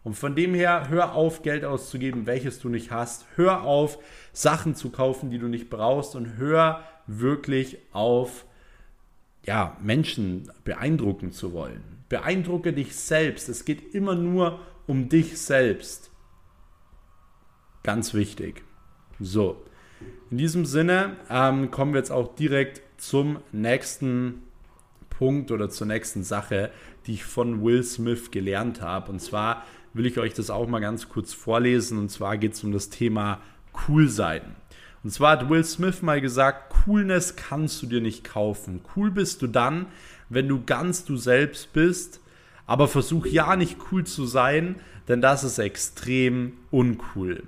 Und 0.03 0.15
von 0.15 0.35
dem 0.35 0.53
her, 0.53 0.87
hör 0.89 1.13
auf, 1.13 1.41
Geld 1.41 1.65
auszugeben, 1.65 2.25
welches 2.25 2.59
du 2.59 2.69
nicht 2.69 2.91
hast. 2.91 3.25
Hör 3.35 3.63
auf, 3.63 3.99
Sachen 4.33 4.75
zu 4.75 4.89
kaufen, 4.89 5.29
die 5.29 5.39
du 5.39 5.47
nicht 5.47 5.69
brauchst. 5.69 6.15
Und 6.15 6.37
hör 6.37 6.83
wirklich 7.07 7.79
auf, 7.91 8.45
ja, 9.43 9.75
Menschen 9.81 10.51
beeindrucken 10.63 11.31
zu 11.31 11.53
wollen. 11.53 11.83
Beeindrucke 12.07 12.71
dich 12.71 12.95
selbst. 12.95 13.49
Es 13.49 13.65
geht 13.65 13.93
immer 13.93 14.15
nur 14.15 14.59
um 14.87 15.09
dich 15.09 15.39
selbst. 15.39 16.11
Ganz 17.83 18.13
wichtig. 18.13 18.63
So, 19.19 19.65
in 20.31 20.37
diesem 20.37 20.65
Sinne 20.65 21.17
ähm, 21.29 21.71
kommen 21.71 21.93
wir 21.93 21.99
jetzt 21.99 22.11
auch 22.11 22.35
direkt 22.35 22.81
zum 22.97 23.39
nächsten 23.51 24.43
Punkt 25.17 25.51
oder 25.51 25.69
zur 25.69 25.87
nächsten 25.87 26.23
Sache, 26.23 26.71
die 27.05 27.13
ich 27.13 27.23
von 27.23 27.63
Will 27.63 27.83
Smith 27.83 28.31
gelernt 28.31 28.81
habe. 28.81 29.11
Und 29.11 29.19
zwar 29.19 29.63
will 29.93 30.05
ich 30.05 30.19
euch 30.19 30.33
das 30.33 30.49
auch 30.49 30.67
mal 30.67 30.79
ganz 30.79 31.09
kurz 31.09 31.33
vorlesen. 31.33 31.97
Und 31.97 32.09
zwar 32.09 32.37
geht 32.37 32.53
es 32.53 32.63
um 32.63 32.71
das 32.71 32.89
Thema 32.89 33.39
Cool 33.87 34.09
sein. 34.09 34.41
Und 35.03 35.11
zwar 35.11 35.33
hat 35.33 35.49
Will 35.49 35.63
Smith 35.63 36.01
mal 36.01 36.19
gesagt, 36.19 36.73
Coolness 36.85 37.35
kannst 37.35 37.81
du 37.81 37.87
dir 37.87 38.01
nicht 38.01 38.23
kaufen. 38.23 38.81
Cool 38.95 39.11
bist 39.11 39.41
du 39.41 39.47
dann, 39.47 39.85
wenn 40.29 40.47
du 40.47 40.63
ganz 40.65 41.05
du 41.05 41.15
selbst 41.15 41.73
bist, 41.73 42.21
aber 42.65 42.87
versuch 42.87 43.27
ja 43.27 43.55
nicht 43.55 43.77
cool 43.91 44.03
zu 44.03 44.25
sein, 44.25 44.77
denn 45.07 45.21
das 45.21 45.43
ist 45.43 45.59
extrem 45.59 46.53
uncool. 46.71 47.43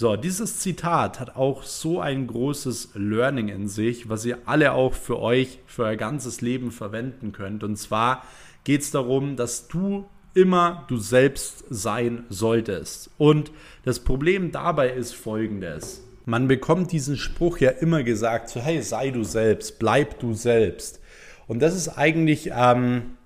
So, 0.00 0.14
dieses 0.14 0.60
Zitat 0.60 1.18
hat 1.18 1.34
auch 1.34 1.64
so 1.64 2.00
ein 2.00 2.28
großes 2.28 2.90
Learning 2.94 3.48
in 3.48 3.66
sich, 3.66 4.08
was 4.08 4.24
ihr 4.24 4.38
alle 4.46 4.74
auch 4.74 4.94
für 4.94 5.18
euch, 5.18 5.58
für 5.66 5.86
euer 5.86 5.96
ganzes 5.96 6.40
Leben 6.40 6.70
verwenden 6.70 7.32
könnt. 7.32 7.64
Und 7.64 7.74
zwar 7.74 8.22
geht 8.62 8.82
es 8.82 8.92
darum, 8.92 9.34
dass 9.34 9.66
du 9.66 10.06
immer 10.34 10.84
du 10.86 10.98
selbst 10.98 11.64
sein 11.68 12.26
solltest. 12.28 13.10
Und 13.18 13.50
das 13.84 13.98
Problem 13.98 14.52
dabei 14.52 14.90
ist 14.90 15.16
folgendes. 15.16 16.04
Man 16.26 16.46
bekommt 16.46 16.92
diesen 16.92 17.16
Spruch 17.16 17.58
ja 17.58 17.70
immer 17.70 18.04
gesagt, 18.04 18.50
so 18.50 18.60
hey, 18.60 18.80
sei 18.82 19.10
du 19.10 19.24
selbst, 19.24 19.80
bleib 19.80 20.20
du 20.20 20.32
selbst. 20.32 21.00
Und 21.48 21.58
das 21.58 21.74
ist 21.74 21.88
eigentlich 21.88 22.52
ähm, 22.54 23.16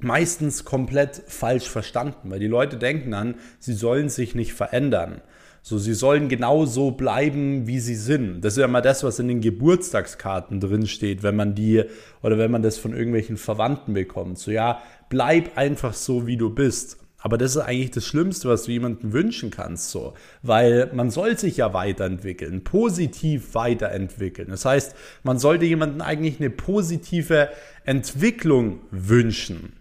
meistens 0.00 0.66
komplett 0.66 1.22
falsch 1.28 1.70
verstanden, 1.70 2.30
weil 2.30 2.40
die 2.40 2.46
Leute 2.46 2.76
denken 2.76 3.10
dann, 3.12 3.36
sie 3.58 3.72
sollen 3.72 4.10
sich 4.10 4.34
nicht 4.34 4.52
verändern. 4.52 5.22
So, 5.62 5.78
sie 5.78 5.94
sollen 5.94 6.28
genau 6.28 6.64
so 6.64 6.90
bleiben, 6.90 7.66
wie 7.66 7.80
sie 7.80 7.94
sind. 7.94 8.40
Das 8.40 8.54
ist 8.54 8.60
ja 8.60 8.68
mal 8.68 8.80
das, 8.80 9.04
was 9.04 9.18
in 9.18 9.28
den 9.28 9.40
Geburtstagskarten 9.40 10.58
drin 10.58 10.86
steht, 10.86 11.22
wenn 11.22 11.36
man 11.36 11.54
die 11.54 11.84
oder 12.22 12.38
wenn 12.38 12.50
man 12.50 12.62
das 12.62 12.78
von 12.78 12.92
irgendwelchen 12.92 13.36
Verwandten 13.36 13.92
bekommt. 13.92 14.38
So, 14.38 14.50
ja, 14.50 14.80
bleib 15.10 15.56
einfach 15.58 15.92
so, 15.92 16.26
wie 16.26 16.36
du 16.36 16.50
bist. 16.50 16.96
Aber 17.22 17.36
das 17.36 17.52
ist 17.54 17.58
eigentlich 17.58 17.90
das 17.90 18.06
Schlimmste, 18.06 18.48
was 18.48 18.64
du 18.64 18.72
jemandem 18.72 19.12
wünschen 19.12 19.50
kannst, 19.50 19.90
so. 19.90 20.14
Weil 20.42 20.90
man 20.94 21.10
soll 21.10 21.38
sich 21.38 21.58
ja 21.58 21.74
weiterentwickeln, 21.74 22.64
positiv 22.64 23.54
weiterentwickeln. 23.54 24.48
Das 24.48 24.64
heißt, 24.64 24.94
man 25.22 25.38
sollte 25.38 25.66
jemandem 25.66 26.00
eigentlich 26.00 26.40
eine 26.40 26.48
positive 26.48 27.50
Entwicklung 27.84 28.80
wünschen. 28.90 29.74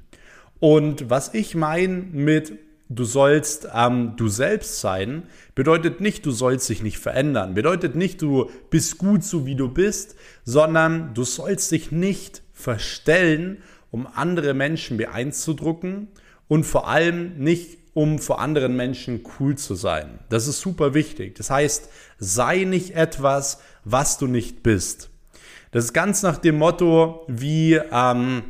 Und 0.60 1.10
was 1.10 1.34
ich 1.34 1.56
meine 1.56 2.04
mit 2.12 2.54
du 2.90 3.04
sollst 3.04 3.70
ähm, 3.74 4.14
du 4.18 4.28
selbst 4.28 4.82
sein, 4.82 5.24
bedeutet 5.56 6.02
nicht, 6.02 6.26
du 6.26 6.32
sollst 6.32 6.68
dich 6.70 6.82
nicht 6.82 6.98
verändern, 6.98 7.54
bedeutet 7.54 7.96
nicht, 7.96 8.22
du 8.22 8.50
bist 8.72 8.98
gut 8.98 9.24
so 9.24 9.46
wie 9.46 9.56
du 9.56 9.70
bist, 9.70 10.16
sondern 10.44 11.14
du 11.14 11.24
sollst 11.24 11.72
dich 11.72 11.92
nicht 11.92 12.42
verstellen, 12.52 13.62
um 13.92 14.08
andere 14.08 14.54
Menschen 14.54 14.98
beeindrucken 14.98 16.08
und 16.48 16.66
vor 16.66 16.88
allem 16.88 17.38
nicht 17.38 17.78
um 17.94 18.20
vor 18.20 18.40
anderen 18.40 18.76
Menschen 18.76 19.24
cool 19.40 19.56
zu 19.56 19.76
sein. 19.76 20.20
Das 20.30 20.48
ist 20.48 20.62
super 20.62 20.94
wichtig. 20.94 21.36
Das 21.36 21.50
heißt, 21.50 21.90
sei 22.18 22.64
nicht 22.64 22.96
etwas, 22.96 23.60
was 23.84 24.18
du 24.18 24.28
nicht 24.28 24.64
bist. 24.64 25.10
Das 25.72 25.86
ist 25.86 25.94
ganz 25.94 26.24
nach 26.24 26.38
dem 26.38 26.58
Motto, 26.58 27.26
wie, 27.28 27.80
ähm, 27.92 28.44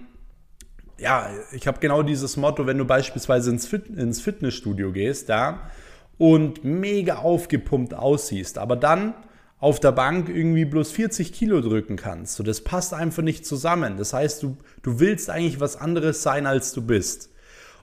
ja, 0.99 1.29
ich 1.51 1.67
habe 1.67 1.79
genau 1.79 2.03
dieses 2.03 2.37
Motto, 2.37 2.65
wenn 2.67 2.77
du 2.77 2.85
beispielsweise 2.85 3.51
ins, 3.51 3.67
Fit 3.67 3.87
ins 3.87 4.21
Fitnessstudio 4.21 4.91
gehst, 4.91 5.29
ja, 5.29 5.69
und 6.17 6.63
mega 6.63 7.17
aufgepumpt 7.17 7.93
aussiehst, 7.93 8.57
aber 8.57 8.75
dann 8.75 9.13
auf 9.59 9.79
der 9.79 9.91
Bank 9.91 10.29
irgendwie 10.29 10.65
bloß 10.65 10.91
40 10.91 11.33
Kilo 11.33 11.61
drücken 11.61 11.97
kannst. 11.97 12.35
So, 12.35 12.43
das 12.43 12.61
passt 12.61 12.93
einfach 12.93 13.23
nicht 13.23 13.45
zusammen. 13.45 13.97
Das 13.97 14.13
heißt, 14.13 14.41
du, 14.41 14.57
du 14.83 14.99
willst 14.99 15.29
eigentlich 15.29 15.59
was 15.59 15.75
anderes 15.75 16.23
sein, 16.23 16.45
als 16.45 16.71
du 16.71 16.81
bist. 16.81 17.29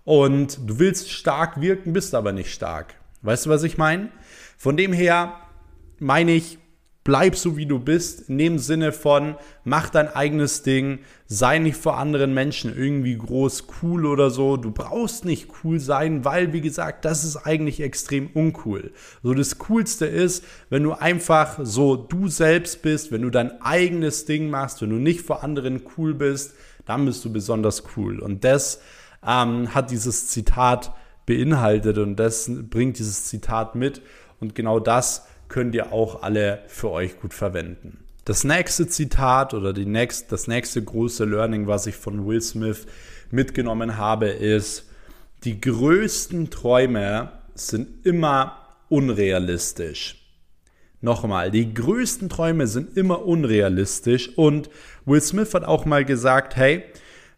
Und 0.04 0.58
du 0.66 0.78
willst 0.78 1.11
stark 1.11 1.61
wirken, 1.61 1.92
bist 1.92 2.14
aber 2.14 2.32
nicht 2.32 2.52
stark. 2.52 2.94
Weißt 3.23 3.46
du, 3.46 3.50
was 3.50 3.62
ich 3.62 3.76
meine? 3.76 4.11
Von 4.56 4.76
dem 4.76 4.92
her 4.92 5.35
meine 5.99 6.32
ich, 6.32 6.58
bleib 7.06 7.36
so 7.36 7.56
wie 7.56 7.66
du 7.66 7.78
bist, 7.78 8.28
in 8.28 8.36
dem 8.36 8.58
Sinne 8.58 8.90
von, 8.90 9.36
mach 9.62 9.90
dein 9.90 10.08
eigenes 10.08 10.64
Ding, 10.64 10.98
sei 11.26 11.60
nicht 11.60 11.76
vor 11.76 11.98
anderen 11.98 12.34
Menschen 12.34 12.76
irgendwie 12.76 13.16
groß 13.16 13.68
cool 13.80 14.06
oder 14.06 14.28
so. 14.30 14.56
Du 14.56 14.72
brauchst 14.72 15.25
nicht 15.25 15.48
cool 15.62 15.78
sein, 15.78 16.25
weil, 16.25 16.52
wie 16.52 16.60
gesagt, 16.60 17.04
das 17.04 17.22
ist 17.22 17.36
eigentlich 17.36 17.80
extrem 17.80 18.26
uncool. 18.34 18.90
So 19.22 19.34
das 19.34 19.56
Coolste 19.58 20.04
ist, 20.06 20.44
wenn 20.68 20.82
du 20.82 20.94
einfach 20.94 21.60
so 21.62 21.94
du 21.94 22.26
selbst 22.26 22.82
bist, 22.82 23.12
wenn 23.12 23.22
du 23.22 23.30
dein 23.30 23.62
eigenes 23.62 24.25
Ding 24.25 24.50
machst, 24.50 24.82
wenn 24.82 24.90
du 24.90 24.96
nicht 24.96 25.20
vor 25.20 25.44
anderen 25.44 25.82
cool 25.96 26.12
bist, 26.12 26.54
dann 26.86 27.04
bist 27.06 27.25
du 27.25 27.32
besonders 27.32 27.84
cool. 27.96 28.18
Und 28.18 28.42
das 28.42 28.80
ähm, 29.25 29.72
hat 29.72 29.92
dieses 29.92 30.26
Zitat 30.26 30.92
beinhaltet 31.25 31.98
und 31.98 32.16
das 32.16 32.50
bringt 32.68 32.98
dieses 32.98 33.26
Zitat 33.26 33.76
mit. 33.76 34.02
Und 34.40 34.56
genau 34.56 34.80
das 34.80 35.28
könnt 35.48 35.74
ihr 35.74 35.92
auch 35.92 36.22
alle 36.22 36.60
für 36.66 36.90
euch 36.90 37.20
gut 37.20 37.34
verwenden. 37.34 37.98
Das 38.24 38.42
nächste 38.42 38.88
Zitat 38.88 39.54
oder 39.54 39.72
die 39.72 39.86
next, 39.86 40.32
das 40.32 40.48
nächste 40.48 40.82
große 40.82 41.24
Learning, 41.24 41.66
was 41.66 41.86
ich 41.86 41.94
von 41.94 42.26
Will 42.26 42.40
Smith 42.40 42.86
mitgenommen 43.30 43.96
habe, 43.96 44.26
ist, 44.26 44.86
die 45.44 45.60
größten 45.60 46.50
Träume 46.50 47.30
sind 47.54 48.04
immer 48.04 48.66
unrealistisch. 48.88 50.22
Nochmal, 51.00 51.50
die 51.50 51.72
größten 51.72 52.28
Träume 52.28 52.66
sind 52.66 52.96
immer 52.96 53.24
unrealistisch 53.24 54.36
und 54.36 54.70
Will 55.04 55.20
Smith 55.20 55.54
hat 55.54 55.64
auch 55.64 55.84
mal 55.84 56.04
gesagt, 56.04 56.56
hey, 56.56 56.82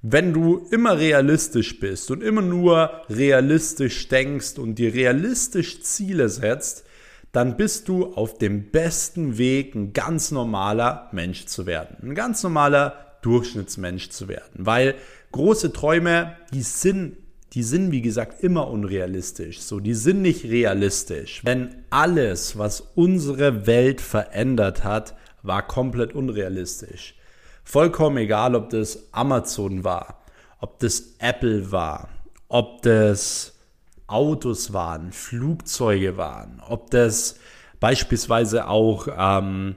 wenn 0.00 0.32
du 0.32 0.66
immer 0.70 0.96
realistisch 0.96 1.80
bist 1.80 2.10
und 2.10 2.22
immer 2.22 2.40
nur 2.40 3.02
realistisch 3.10 4.08
denkst 4.08 4.56
und 4.56 4.76
dir 4.76 4.94
realistisch 4.94 5.82
Ziele 5.82 6.28
setzt, 6.28 6.84
dann 7.32 7.56
bist 7.56 7.88
du 7.88 8.14
auf 8.14 8.38
dem 8.38 8.70
besten 8.70 9.38
Weg, 9.38 9.74
ein 9.74 9.92
ganz 9.92 10.30
normaler 10.30 11.08
Mensch 11.12 11.46
zu 11.46 11.66
werden. 11.66 11.96
Ein 12.02 12.14
ganz 12.14 12.42
normaler 12.42 13.18
Durchschnittsmensch 13.22 14.10
zu 14.10 14.28
werden. 14.28 14.52
Weil 14.54 14.94
große 15.32 15.72
Träume, 15.72 16.36
die 16.52 16.62
sind, 16.62 17.16
die 17.52 17.62
sind, 17.62 17.90
wie 17.90 18.02
gesagt, 18.02 18.42
immer 18.42 18.68
unrealistisch. 18.68 19.60
So, 19.60 19.80
die 19.80 19.94
sind 19.94 20.22
nicht 20.22 20.44
realistisch. 20.44 21.42
Denn 21.44 21.84
alles, 21.90 22.56
was 22.56 22.80
unsere 22.94 23.66
Welt 23.66 24.00
verändert 24.00 24.84
hat, 24.84 25.14
war 25.42 25.66
komplett 25.66 26.14
unrealistisch. 26.14 27.14
Vollkommen 27.64 28.16
egal, 28.16 28.54
ob 28.54 28.70
das 28.70 29.12
Amazon 29.12 29.84
war, 29.84 30.24
ob 30.60 30.78
das 30.78 31.16
Apple 31.18 31.70
war, 31.70 32.08
ob 32.48 32.80
das 32.82 33.57
Autos 34.08 34.72
waren, 34.72 35.12
Flugzeuge 35.12 36.16
waren, 36.16 36.60
ob 36.66 36.90
das 36.90 37.38
beispielsweise 37.78 38.66
auch 38.66 39.08
ähm, 39.16 39.76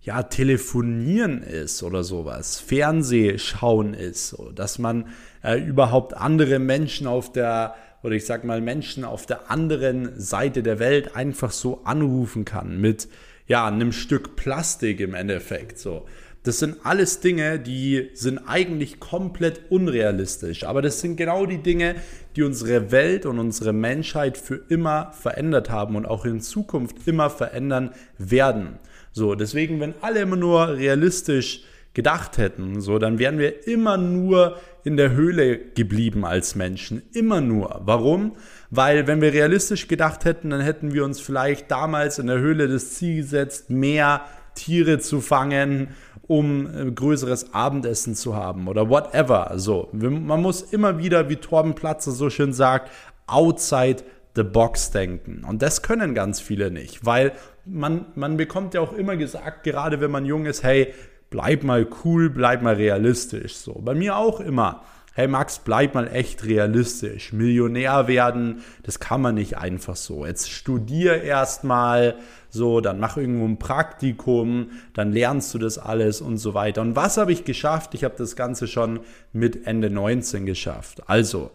ja, 0.00 0.22
Telefonieren 0.22 1.42
ist 1.42 1.82
oder 1.82 2.02
sowas, 2.02 2.58
Fernsehschauen 2.58 3.94
ist, 3.94 4.30
so, 4.30 4.50
dass 4.50 4.78
man 4.78 5.08
äh, 5.44 5.60
überhaupt 5.60 6.14
andere 6.14 6.58
Menschen 6.58 7.06
auf 7.06 7.30
der 7.30 7.74
oder 8.02 8.14
ich 8.14 8.26
sag 8.26 8.44
mal 8.44 8.60
Menschen 8.60 9.04
auf 9.04 9.26
der 9.26 9.50
anderen 9.50 10.18
Seite 10.18 10.62
der 10.62 10.78
Welt 10.78 11.16
einfach 11.16 11.50
so 11.50 11.82
anrufen 11.84 12.44
kann 12.44 12.80
mit 12.80 13.08
ja 13.46 13.66
einem 13.66 13.92
Stück 13.92 14.36
Plastik 14.36 15.00
im 15.00 15.14
Endeffekt 15.14 15.78
so 15.78 16.06
das 16.44 16.60
sind 16.60 16.78
alles 16.84 17.20
Dinge, 17.20 17.58
die 17.58 18.10
sind 18.14 18.38
eigentlich 18.46 19.00
komplett 19.00 19.62
unrealistisch. 19.70 20.64
Aber 20.64 20.82
das 20.82 21.00
sind 21.00 21.16
genau 21.16 21.46
die 21.46 21.58
Dinge, 21.58 21.96
die 22.36 22.42
unsere 22.42 22.90
Welt 22.92 23.26
und 23.26 23.38
unsere 23.38 23.72
Menschheit 23.72 24.38
für 24.38 24.60
immer 24.68 25.12
verändert 25.12 25.70
haben 25.70 25.96
und 25.96 26.06
auch 26.06 26.24
in 26.24 26.40
Zukunft 26.40 27.06
immer 27.06 27.28
verändern 27.28 27.90
werden. 28.18 28.78
So, 29.12 29.34
deswegen, 29.34 29.80
wenn 29.80 29.94
alle 30.00 30.20
immer 30.20 30.36
nur 30.36 30.76
realistisch 30.76 31.64
gedacht 31.92 32.38
hätten, 32.38 32.80
so, 32.80 32.98
dann 32.98 33.18
wären 33.18 33.38
wir 33.38 33.66
immer 33.66 33.96
nur 33.96 34.56
in 34.84 34.96
der 34.96 35.10
Höhle 35.10 35.58
geblieben 35.58 36.24
als 36.24 36.54
Menschen. 36.54 37.02
Immer 37.12 37.40
nur. 37.40 37.80
Warum? 37.84 38.36
Weil, 38.70 39.06
wenn 39.06 39.20
wir 39.20 39.32
realistisch 39.32 39.88
gedacht 39.88 40.24
hätten, 40.24 40.50
dann 40.50 40.60
hätten 40.60 40.94
wir 40.94 41.04
uns 41.04 41.20
vielleicht 41.20 41.70
damals 41.70 42.18
in 42.20 42.28
der 42.28 42.38
Höhle 42.38 42.68
das 42.68 42.94
Ziel 42.94 43.16
gesetzt, 43.22 43.70
mehr 43.70 44.22
Tiere 44.54 44.98
zu 44.98 45.20
fangen 45.20 45.88
um 46.28 46.68
äh, 46.72 46.90
größeres 46.92 47.52
Abendessen 47.52 48.14
zu 48.14 48.36
haben 48.36 48.68
oder 48.68 48.88
whatever. 48.88 49.52
So, 49.56 49.88
man 49.92 50.40
muss 50.40 50.62
immer 50.62 50.98
wieder, 50.98 51.28
wie 51.28 51.36
Torben 51.36 51.74
Platzer 51.74 52.12
so 52.12 52.30
schön 52.30 52.52
sagt, 52.52 52.92
outside 53.26 54.04
the 54.36 54.44
box 54.44 54.92
denken. 54.92 55.42
Und 55.44 55.62
das 55.62 55.82
können 55.82 56.14
ganz 56.14 56.40
viele 56.40 56.70
nicht, 56.70 57.04
weil 57.04 57.32
man, 57.64 58.06
man 58.14 58.36
bekommt 58.36 58.74
ja 58.74 58.80
auch 58.80 58.92
immer 58.92 59.16
gesagt, 59.16 59.64
gerade 59.64 60.00
wenn 60.00 60.12
man 60.12 60.24
jung 60.24 60.46
ist, 60.46 60.62
hey, 60.62 60.94
bleib 61.30 61.64
mal 61.64 61.86
cool, 62.04 62.30
bleib 62.30 62.62
mal 62.62 62.74
realistisch. 62.74 63.56
So, 63.56 63.72
bei 63.82 63.94
mir 63.94 64.16
auch 64.16 64.38
immer 64.38 64.82
hey 65.18 65.26
Max, 65.26 65.58
bleib 65.58 65.96
mal 65.96 66.06
echt 66.06 66.44
realistisch. 66.44 67.32
Millionär 67.32 68.06
werden, 68.06 68.62
das 68.84 69.00
kann 69.00 69.20
man 69.20 69.34
nicht 69.34 69.58
einfach 69.58 69.96
so. 69.96 70.24
Jetzt 70.24 70.48
studier 70.48 71.24
erstmal, 71.24 72.14
so, 72.50 72.80
dann 72.80 72.98
mach 72.98 73.16
irgendwo 73.16 73.44
ein 73.44 73.58
Praktikum, 73.58 74.70
dann 74.94 75.12
lernst 75.12 75.52
du 75.54 75.58
das 75.58 75.78
alles 75.78 76.20
und 76.20 76.38
so 76.38 76.54
weiter. 76.54 76.80
Und 76.80 76.96
was 76.96 77.16
habe 77.16 77.32
ich 77.32 77.44
geschafft? 77.44 77.94
Ich 77.94 78.04
habe 78.04 78.14
das 78.16 78.36
Ganze 78.36 78.66
schon 78.66 79.00
mit 79.32 79.66
Ende 79.66 79.90
19 79.90 80.46
geschafft. 80.46 81.02
Also, 81.08 81.50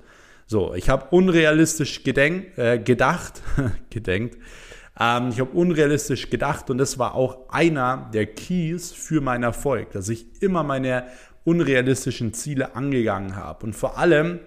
so, 0.46 0.74
ich 0.76 0.90
habe 0.90 1.08
unrealistisch 1.12 2.04
gedenk, 2.04 2.58
äh, 2.58 2.78
gedacht, 2.78 3.42
gedenkt, 3.90 4.38
ähm, 5.00 5.30
ich 5.30 5.40
habe 5.40 5.52
unrealistisch 5.52 6.30
gedacht 6.30 6.70
und 6.70 6.78
das 6.78 7.00
war 7.00 7.16
auch 7.16 7.50
einer 7.50 8.10
der 8.14 8.28
Keys 8.28 8.92
für 8.92 9.22
meinen 9.22 9.44
Erfolg, 9.44 9.92
dass 9.92 10.10
ich 10.10 10.26
immer 10.42 10.64
meine 10.64 11.06
unrealistischen 11.44 12.34
Ziele 12.34 12.76
angegangen 12.76 13.36
habe. 13.36 13.66
Und 13.66 13.74
vor 13.74 13.98
allem, 13.98 14.40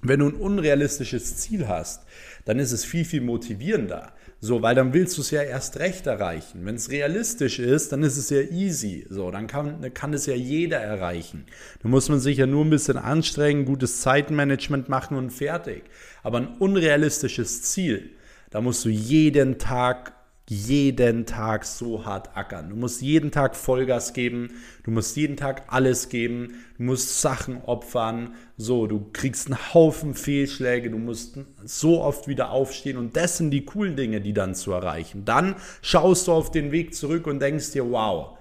wenn 0.00 0.20
du 0.20 0.28
ein 0.28 0.34
unrealistisches 0.34 1.36
Ziel 1.36 1.68
hast, 1.68 2.04
dann 2.44 2.58
ist 2.58 2.72
es 2.72 2.84
viel, 2.84 3.04
viel 3.04 3.20
motivierender. 3.20 4.12
So, 4.44 4.60
weil 4.60 4.74
dann 4.74 4.92
willst 4.92 5.16
du 5.16 5.20
es 5.20 5.30
ja 5.30 5.40
erst 5.42 5.78
recht 5.78 6.08
erreichen. 6.08 6.66
Wenn 6.66 6.74
es 6.74 6.90
realistisch 6.90 7.60
ist, 7.60 7.92
dann 7.92 8.02
ist 8.02 8.16
es 8.16 8.28
ja 8.28 8.40
easy. 8.40 9.06
So, 9.08 9.30
dann 9.30 9.46
kann, 9.46 9.94
kann 9.94 10.12
es 10.14 10.26
ja 10.26 10.34
jeder 10.34 10.78
erreichen. 10.78 11.46
Da 11.80 11.88
muss 11.88 12.08
man 12.08 12.18
sich 12.18 12.38
ja 12.38 12.46
nur 12.48 12.64
ein 12.64 12.70
bisschen 12.70 12.98
anstrengen, 12.98 13.66
gutes 13.66 14.00
Zeitmanagement 14.00 14.88
machen 14.88 15.16
und 15.16 15.30
fertig. 15.30 15.84
Aber 16.24 16.38
ein 16.38 16.56
unrealistisches 16.58 17.62
Ziel, 17.62 18.10
da 18.50 18.60
musst 18.60 18.84
du 18.84 18.88
jeden 18.88 19.58
Tag 19.58 20.12
jeden 20.48 21.24
Tag 21.24 21.64
so 21.64 22.04
hart 22.04 22.36
ackern. 22.36 22.70
Du 22.70 22.76
musst 22.76 23.00
jeden 23.00 23.30
Tag 23.30 23.56
Vollgas 23.56 24.12
geben, 24.12 24.50
du 24.82 24.90
musst 24.90 25.16
jeden 25.16 25.36
Tag 25.36 25.64
alles 25.68 26.08
geben, 26.08 26.64
du 26.76 26.82
musst 26.82 27.20
Sachen 27.20 27.62
opfern, 27.62 28.34
so, 28.56 28.86
du 28.86 29.08
kriegst 29.12 29.46
einen 29.46 29.74
Haufen 29.74 30.14
Fehlschläge, 30.14 30.90
du 30.90 30.98
musst 30.98 31.38
so 31.64 32.02
oft 32.02 32.26
wieder 32.28 32.50
aufstehen 32.50 32.96
und 32.96 33.16
das 33.16 33.38
sind 33.38 33.50
die 33.50 33.64
coolen 33.64 33.96
Dinge, 33.96 34.20
die 34.20 34.32
dann 34.32 34.54
zu 34.54 34.72
erreichen. 34.72 35.24
Dann 35.24 35.54
schaust 35.80 36.26
du 36.26 36.32
auf 36.32 36.50
den 36.50 36.72
Weg 36.72 36.94
zurück 36.94 37.26
und 37.26 37.40
denkst 37.40 37.72
dir, 37.72 37.90
wow, 37.90 38.36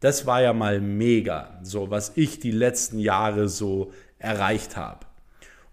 das 0.00 0.26
war 0.26 0.42
ja 0.42 0.52
mal 0.52 0.80
mega, 0.80 1.60
so 1.62 1.90
was 1.90 2.12
ich 2.16 2.40
die 2.40 2.50
letzten 2.50 2.98
Jahre 2.98 3.48
so 3.48 3.92
erreicht 4.18 4.76
habe. 4.76 5.06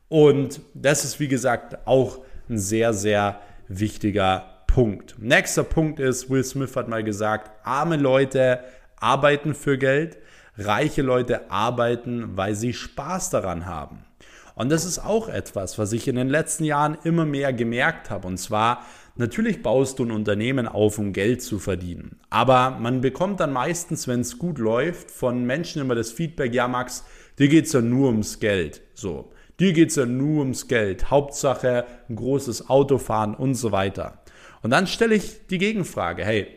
Und 0.09 0.61
das 0.73 1.05
ist, 1.05 1.19
wie 1.19 1.27
gesagt, 1.27 1.87
auch 1.87 2.19
ein 2.49 2.57
sehr, 2.57 2.93
sehr 2.93 3.41
wichtiger 3.67 4.58
Punkt. 4.69 5.15
Nächster 5.17 5.63
Punkt 5.63 5.99
ist, 5.99 6.29
Will 6.29 6.43
Smith 6.43 6.75
hat 6.75 6.87
mal 6.87 7.03
gesagt, 7.03 7.49
arme 7.63 7.97
Leute 7.97 8.59
arbeiten 8.97 9.55
für 9.55 9.79
Geld, 9.79 10.19
reiche 10.59 11.01
Leute 11.01 11.49
arbeiten, 11.49 12.37
weil 12.37 12.53
sie 12.53 12.73
Spaß 12.73 13.31
daran 13.31 13.65
haben. 13.65 14.05
Und 14.53 14.69
das 14.69 14.85
ist 14.85 14.99
auch 14.99 15.27
etwas, 15.27 15.79
was 15.79 15.91
ich 15.91 16.07
in 16.07 16.17
den 16.17 16.29
letzten 16.29 16.65
Jahren 16.65 16.99
immer 17.03 17.25
mehr 17.25 17.51
gemerkt 17.51 18.11
habe. 18.11 18.27
Und 18.27 18.37
zwar, 18.37 18.85
natürlich 19.15 19.63
baust 19.63 19.97
du 19.97 20.05
ein 20.05 20.11
Unternehmen 20.11 20.67
auf, 20.67 20.99
um 20.99 21.13
Geld 21.13 21.41
zu 21.41 21.57
verdienen. 21.57 22.19
Aber 22.29 22.69
man 22.69 23.01
bekommt 23.01 23.39
dann 23.39 23.51
meistens, 23.51 24.07
wenn 24.07 24.19
es 24.19 24.37
gut 24.37 24.59
läuft, 24.59 25.09
von 25.09 25.45
Menschen 25.45 25.81
immer 25.81 25.95
das 25.95 26.11
Feedback, 26.11 26.53
ja 26.53 26.67
Max, 26.67 27.03
dir 27.39 27.47
geht 27.47 27.65
es 27.65 27.73
ja 27.73 27.81
nur 27.81 28.09
ums 28.09 28.39
Geld. 28.39 28.81
So. 28.93 29.31
Dir 29.59 29.73
geht 29.73 29.89
es 29.89 29.95
ja 29.95 30.05
nur 30.05 30.41
ums 30.41 30.67
Geld. 30.67 31.09
Hauptsache 31.09 31.85
ein 32.07 32.15
großes 32.15 32.69
Auto 32.69 32.99
fahren 32.99 33.33
und 33.33 33.55
so 33.55 33.71
weiter. 33.71 34.19
Und 34.61 34.71
dann 34.71 34.87
stelle 34.87 35.15
ich 35.15 35.47
die 35.47 35.57
Gegenfrage, 35.57 36.25
hey, 36.25 36.47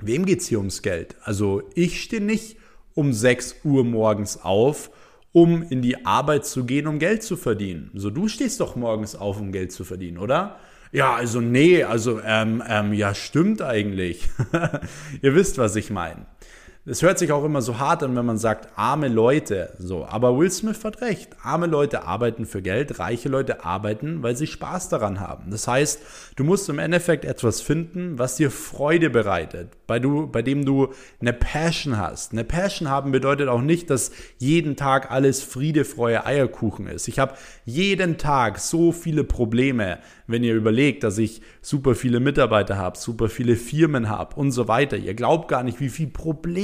wem 0.00 0.26
geht 0.26 0.40
es 0.40 0.48
hier 0.48 0.58
ums 0.58 0.82
Geld? 0.82 1.16
Also 1.22 1.62
ich 1.74 2.02
stehe 2.02 2.22
nicht 2.22 2.56
um 2.94 3.12
6 3.12 3.56
Uhr 3.64 3.84
morgens 3.84 4.42
auf, 4.42 4.90
um 5.32 5.62
in 5.62 5.80
die 5.80 6.04
Arbeit 6.04 6.44
zu 6.44 6.64
gehen, 6.64 6.86
um 6.86 6.98
Geld 6.98 7.22
zu 7.22 7.36
verdienen. 7.36 7.90
So, 7.94 8.10
du 8.10 8.28
stehst 8.28 8.60
doch 8.60 8.76
morgens 8.76 9.14
auf, 9.14 9.40
um 9.40 9.50
Geld 9.50 9.72
zu 9.72 9.84
verdienen, 9.84 10.18
oder? 10.18 10.58
Ja, 10.92 11.14
also 11.14 11.40
nee, 11.40 11.84
also 11.84 12.20
ähm, 12.20 12.62
ähm, 12.68 12.92
ja, 12.92 13.14
stimmt 13.14 13.62
eigentlich. 13.62 14.28
Ihr 15.22 15.34
wisst, 15.34 15.56
was 15.56 15.74
ich 15.76 15.90
meine. 15.90 16.26
Es 16.84 17.00
hört 17.00 17.16
sich 17.16 17.30
auch 17.30 17.44
immer 17.44 17.62
so 17.62 17.78
hart 17.78 18.02
an, 18.02 18.16
wenn 18.16 18.26
man 18.26 18.38
sagt, 18.38 18.70
arme 18.74 19.06
Leute. 19.06 19.72
So, 19.78 20.04
aber 20.04 20.36
Will 20.36 20.50
Smith 20.50 20.82
hat 20.82 21.00
recht. 21.00 21.28
Arme 21.40 21.66
Leute 21.66 22.02
arbeiten 22.02 22.44
für 22.44 22.60
Geld, 22.60 22.98
reiche 22.98 23.28
Leute 23.28 23.64
arbeiten, 23.64 24.24
weil 24.24 24.34
sie 24.34 24.48
Spaß 24.48 24.88
daran 24.88 25.20
haben. 25.20 25.52
Das 25.52 25.68
heißt, 25.68 26.00
du 26.34 26.42
musst 26.42 26.68
im 26.68 26.80
Endeffekt 26.80 27.24
etwas 27.24 27.60
finden, 27.60 28.18
was 28.18 28.34
dir 28.34 28.50
Freude 28.50 29.10
bereitet, 29.10 29.68
bei, 29.86 30.00
du, 30.00 30.26
bei 30.26 30.42
dem 30.42 30.64
du 30.64 30.88
eine 31.20 31.32
Passion 31.32 31.98
hast. 31.98 32.32
Eine 32.32 32.42
Passion 32.42 32.88
haben 32.88 33.12
bedeutet 33.12 33.48
auch 33.48 33.62
nicht, 33.62 33.88
dass 33.88 34.10
jeden 34.38 34.74
Tag 34.74 35.12
alles 35.12 35.40
Friede, 35.40 35.84
Freude, 35.84 36.26
Eierkuchen 36.26 36.88
ist. 36.88 37.06
Ich 37.06 37.20
habe 37.20 37.34
jeden 37.64 38.18
Tag 38.18 38.58
so 38.58 38.90
viele 38.90 39.22
Probleme, 39.22 40.00
wenn 40.26 40.42
ihr 40.42 40.56
überlegt, 40.56 41.04
dass 41.04 41.18
ich 41.18 41.42
super 41.60 41.94
viele 41.94 42.18
Mitarbeiter 42.18 42.76
habe, 42.76 42.98
super 42.98 43.28
viele 43.28 43.54
Firmen 43.54 44.08
habe 44.08 44.34
und 44.34 44.50
so 44.50 44.66
weiter. 44.66 44.96
Ihr 44.96 45.14
glaubt 45.14 45.46
gar 45.46 45.62
nicht, 45.62 45.78
wie 45.78 45.90
viele 45.90 46.10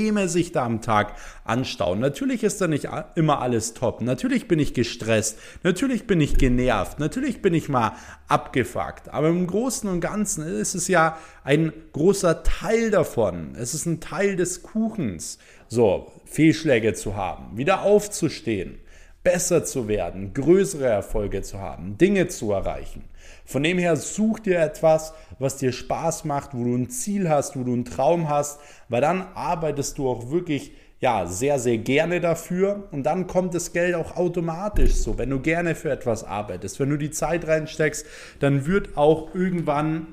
Probleme 0.08 0.28
sich 0.28 0.52
da 0.52 0.64
am 0.64 0.80
Tag 0.80 1.16
anstauen. 1.44 2.00
Natürlich 2.00 2.42
ist 2.42 2.60
da 2.60 2.66
nicht 2.66 2.88
immer 3.14 3.42
alles 3.42 3.74
top. 3.74 4.00
Natürlich 4.00 4.48
bin 4.48 4.58
ich 4.58 4.72
gestresst. 4.72 5.38
Natürlich 5.62 6.06
bin 6.06 6.20
ich 6.20 6.38
genervt. 6.38 6.98
Natürlich 6.98 7.42
bin 7.42 7.52
ich 7.52 7.68
mal 7.68 7.92
abgefuckt. 8.26 9.10
Aber 9.10 9.28
im 9.28 9.46
Großen 9.46 9.88
und 9.88 10.00
Ganzen 10.00 10.46
ist 10.46 10.74
es 10.74 10.88
ja 10.88 11.18
ein 11.44 11.72
großer 11.92 12.42
Teil 12.42 12.90
davon. 12.90 13.54
Es 13.54 13.74
ist 13.74 13.84
ein 13.84 14.00
Teil 14.00 14.36
des 14.36 14.62
Kuchens. 14.62 15.38
So, 15.68 16.10
Fehlschläge 16.24 16.94
zu 16.94 17.14
haben, 17.14 17.58
wieder 17.58 17.82
aufzustehen 17.82 18.78
besser 19.24 19.62
zu 19.64 19.88
werden, 19.88 20.32
größere 20.32 20.86
Erfolge 20.86 21.42
zu 21.42 21.58
haben, 21.58 21.98
Dinge 21.98 22.28
zu 22.28 22.52
erreichen. 22.52 23.04
Von 23.48 23.62
dem 23.62 23.78
her 23.78 23.96
such 23.96 24.40
dir 24.40 24.60
etwas, 24.60 25.14
was 25.38 25.56
dir 25.56 25.72
Spaß 25.72 26.26
macht, 26.26 26.52
wo 26.52 26.64
du 26.64 26.74
ein 26.74 26.90
Ziel 26.90 27.30
hast, 27.30 27.56
wo 27.56 27.64
du 27.64 27.72
einen 27.72 27.86
Traum 27.86 28.28
hast, 28.28 28.60
weil 28.90 29.00
dann 29.00 29.26
arbeitest 29.34 29.96
du 29.96 30.06
auch 30.06 30.30
wirklich 30.30 30.72
ja, 31.00 31.24
sehr, 31.24 31.58
sehr 31.58 31.78
gerne 31.78 32.20
dafür 32.20 32.88
und 32.90 33.04
dann 33.04 33.26
kommt 33.26 33.54
das 33.54 33.72
Geld 33.72 33.94
auch 33.94 34.18
automatisch 34.18 34.96
so. 34.96 35.16
Wenn 35.16 35.30
du 35.30 35.40
gerne 35.40 35.74
für 35.74 35.90
etwas 35.90 36.24
arbeitest, 36.24 36.78
wenn 36.78 36.90
du 36.90 36.98
die 36.98 37.10
Zeit 37.10 37.48
reinsteckst, 37.48 38.04
dann 38.38 38.66
wird 38.66 38.98
auch 38.98 39.34
irgendwann 39.34 40.08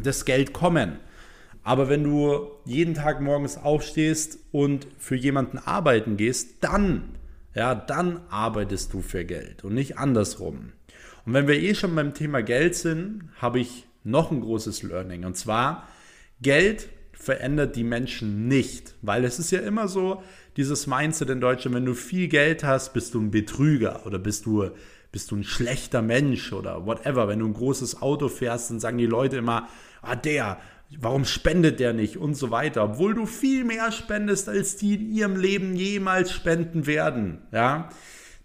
das 0.00 0.24
Geld 0.24 0.52
kommen. 0.52 1.00
Aber 1.64 1.88
wenn 1.88 2.04
du 2.04 2.52
jeden 2.64 2.94
Tag 2.94 3.20
morgens 3.20 3.58
aufstehst 3.58 4.38
und 4.52 4.86
für 4.96 5.16
jemanden 5.16 5.58
arbeiten 5.58 6.16
gehst, 6.16 6.62
dann, 6.62 7.16
ja, 7.52 7.74
dann 7.74 8.20
arbeitest 8.30 8.92
du 8.92 9.00
für 9.00 9.24
Geld 9.24 9.64
und 9.64 9.74
nicht 9.74 9.98
andersrum. 9.98 10.70
Und 11.26 11.34
wenn 11.34 11.48
wir 11.48 11.60
eh 11.60 11.74
schon 11.74 11.94
beim 11.94 12.14
Thema 12.14 12.42
Geld 12.42 12.74
sind, 12.74 13.30
habe 13.40 13.60
ich 13.60 13.86
noch 14.04 14.30
ein 14.30 14.40
großes 14.40 14.82
Learning. 14.82 15.24
Und 15.24 15.36
zwar, 15.36 15.88
Geld 16.40 16.88
verändert 17.12 17.76
die 17.76 17.84
Menschen 17.84 18.48
nicht. 18.48 18.94
Weil 19.02 19.24
es 19.24 19.38
ist 19.38 19.50
ja 19.50 19.60
immer 19.60 19.88
so, 19.88 20.22
dieses 20.56 20.86
Mindset 20.86 21.30
in 21.30 21.40
Deutschland, 21.40 21.76
wenn 21.76 21.84
du 21.84 21.94
viel 21.94 22.28
Geld 22.28 22.64
hast, 22.64 22.92
bist 22.92 23.14
du 23.14 23.20
ein 23.20 23.30
Betrüger 23.30 24.06
oder 24.06 24.18
bist 24.18 24.46
du, 24.46 24.70
bist 25.12 25.30
du 25.30 25.36
ein 25.36 25.44
schlechter 25.44 26.02
Mensch 26.02 26.52
oder 26.52 26.86
whatever. 26.86 27.28
Wenn 27.28 27.40
du 27.40 27.46
ein 27.46 27.54
großes 27.54 28.00
Auto 28.00 28.28
fährst, 28.28 28.70
dann 28.70 28.80
sagen 28.80 28.98
die 28.98 29.06
Leute 29.06 29.36
immer, 29.36 29.68
ah, 30.02 30.16
der, 30.16 30.58
warum 30.98 31.24
spendet 31.24 31.78
der 31.78 31.92
nicht 31.92 32.16
und 32.16 32.34
so 32.34 32.50
weiter. 32.50 32.84
Obwohl 32.84 33.14
du 33.14 33.26
viel 33.26 33.64
mehr 33.64 33.92
spendest, 33.92 34.48
als 34.48 34.76
die 34.76 34.94
in 34.94 35.12
ihrem 35.12 35.36
Leben 35.36 35.76
jemals 35.76 36.32
spenden 36.32 36.86
werden. 36.86 37.42
Ja. 37.52 37.90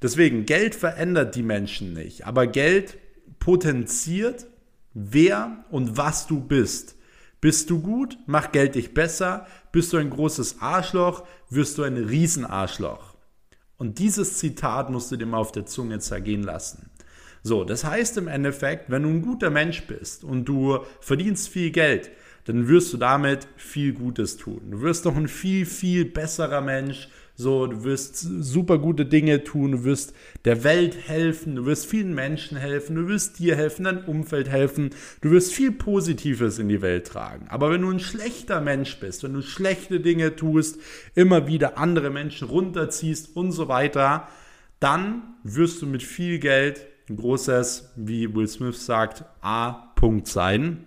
Deswegen, 0.01 0.45
Geld 0.45 0.75
verändert 0.75 1.35
die 1.35 1.43
Menschen 1.43 1.93
nicht, 1.93 2.25
aber 2.25 2.47
Geld 2.47 2.97
potenziert, 3.39 4.47
wer 4.93 5.65
und 5.69 5.97
was 5.97 6.27
du 6.27 6.39
bist. 6.39 6.95
Bist 7.41 7.69
du 7.69 7.81
gut, 7.81 8.17
macht 8.25 8.53
Geld 8.53 8.75
dich 8.75 8.93
besser. 8.93 9.45
Bist 9.71 9.93
du 9.93 9.97
ein 9.97 10.09
großes 10.09 10.61
Arschloch, 10.61 11.27
wirst 11.49 11.77
du 11.77 11.83
ein 11.83 11.97
Riesenarschloch. 11.97 13.15
Und 13.77 13.99
dieses 13.99 14.39
Zitat 14.39 14.89
musst 14.89 15.11
du 15.11 15.17
dir 15.17 15.25
mal 15.25 15.37
auf 15.37 15.51
der 15.51 15.65
Zunge 15.65 15.99
zergehen 15.99 16.43
lassen. 16.43 16.89
So, 17.43 17.63
das 17.63 17.83
heißt 17.83 18.17
im 18.17 18.27
Endeffekt, 18.27 18.89
wenn 18.89 19.03
du 19.03 19.09
ein 19.09 19.21
guter 19.21 19.51
Mensch 19.51 19.85
bist 19.85 20.23
und 20.23 20.45
du 20.45 20.79
verdienst 21.01 21.49
viel 21.49 21.69
Geld, 21.69 22.09
dann 22.45 22.67
wirst 22.67 22.91
du 22.93 22.97
damit 22.97 23.47
viel 23.57 23.93
Gutes 23.93 24.37
tun. 24.37 24.71
Du 24.71 24.81
wirst 24.81 25.05
doch 25.05 25.15
ein 25.15 25.27
viel, 25.27 25.67
viel 25.67 26.05
besserer 26.05 26.61
Mensch, 26.61 27.09
so, 27.37 27.67
du 27.67 27.83
wirst 27.83 28.15
super 28.17 28.77
gute 28.77 29.05
Dinge 29.05 29.43
tun, 29.43 29.73
du 29.73 29.83
wirst 29.83 30.13
der 30.45 30.63
Welt 30.63 30.95
helfen, 31.07 31.57
du 31.57 31.65
wirst 31.65 31.85
vielen 31.85 32.13
Menschen 32.13 32.57
helfen, 32.57 32.95
du 32.95 33.09
wirst 33.09 33.39
dir 33.39 33.57
helfen, 33.57 33.83
deinem 33.83 34.05
Umfeld 34.05 34.47
helfen, 34.47 34.91
du 35.19 35.31
wirst 35.31 35.53
viel 35.53 35.73
Positives 35.73 36.59
in 36.59 36.69
die 36.69 36.81
Welt 36.81 37.07
tragen. 37.07 37.47
Aber 37.49 37.71
wenn 37.71 37.81
du 37.81 37.91
ein 37.91 37.99
schlechter 37.99 38.61
Mensch 38.61 39.01
bist, 39.01 39.23
wenn 39.23 39.33
du 39.33 39.41
schlechte 39.41 39.99
Dinge 39.99 40.37
tust, 40.37 40.79
immer 41.13 41.45
wieder 41.45 41.77
andere 41.77 42.09
Menschen 42.09 42.47
runterziehst 42.47 43.35
und 43.35 43.51
so 43.51 43.67
weiter, 43.67 44.29
dann 44.79 45.35
wirst 45.43 45.81
du 45.81 45.87
mit 45.87 46.03
viel 46.03 46.39
Geld 46.39 46.85
ein 47.09 47.17
großes, 47.17 47.93
wie 47.97 48.33
Will 48.33 48.47
Smith 48.47 48.85
sagt, 48.85 49.25
A-Punkt 49.41 50.27
sein 50.27 50.85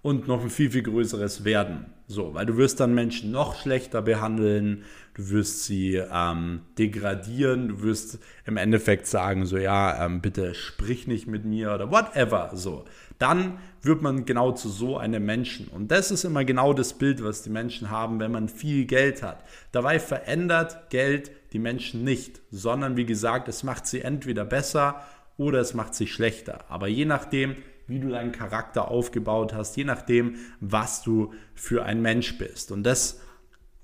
und 0.00 0.28
noch 0.28 0.42
ein 0.42 0.50
viel, 0.50 0.70
viel 0.70 0.82
größeres 0.82 1.44
werden. 1.44 1.86
So, 2.06 2.32
weil 2.32 2.46
du 2.46 2.56
wirst 2.56 2.80
dann 2.80 2.94
Menschen 2.94 3.32
noch 3.32 3.60
schlechter 3.60 4.00
behandeln, 4.00 4.84
du 5.14 5.28
wirst 5.30 5.64
sie 5.64 5.96
ähm, 5.96 6.62
degradieren, 6.78 7.68
du 7.68 7.82
wirst 7.82 8.18
im 8.46 8.56
Endeffekt 8.56 9.06
sagen, 9.06 9.44
so 9.44 9.58
ja, 9.58 10.06
ähm, 10.06 10.22
bitte 10.22 10.54
sprich 10.54 11.06
nicht 11.06 11.26
mit 11.26 11.44
mir 11.44 11.74
oder 11.74 11.90
whatever. 11.90 12.52
So, 12.54 12.84
dann 13.18 13.58
wird 13.82 14.00
man 14.00 14.24
genau 14.24 14.52
zu 14.52 14.68
so 14.68 14.96
einem 14.96 15.26
Menschen. 15.26 15.68
Und 15.68 15.90
das 15.90 16.10
ist 16.10 16.24
immer 16.24 16.44
genau 16.44 16.72
das 16.72 16.94
Bild, 16.94 17.22
was 17.22 17.42
die 17.42 17.50
Menschen 17.50 17.90
haben, 17.90 18.20
wenn 18.20 18.32
man 18.32 18.48
viel 18.48 18.86
Geld 18.86 19.22
hat. 19.22 19.44
Dabei 19.72 19.98
verändert 19.98 20.88
Geld 20.90 21.30
die 21.52 21.58
Menschen 21.58 22.04
nicht, 22.04 22.40
sondern 22.50 22.96
wie 22.96 23.06
gesagt, 23.06 23.48
es 23.48 23.64
macht 23.64 23.86
sie 23.86 24.00
entweder 24.00 24.44
besser 24.44 25.02
oder 25.36 25.60
es 25.60 25.74
macht 25.74 25.94
sie 25.94 26.06
schlechter. 26.06 26.64
Aber 26.68 26.88
je 26.88 27.04
nachdem, 27.04 27.56
wie 27.88 27.98
du 27.98 28.08
deinen 28.10 28.32
Charakter 28.32 28.88
aufgebaut 28.88 29.54
hast, 29.54 29.76
je 29.76 29.84
nachdem, 29.84 30.36
was 30.60 31.02
du 31.02 31.32
für 31.54 31.84
ein 31.84 32.00
Mensch 32.00 32.38
bist. 32.38 32.70
Und 32.70 32.84
das 32.84 33.20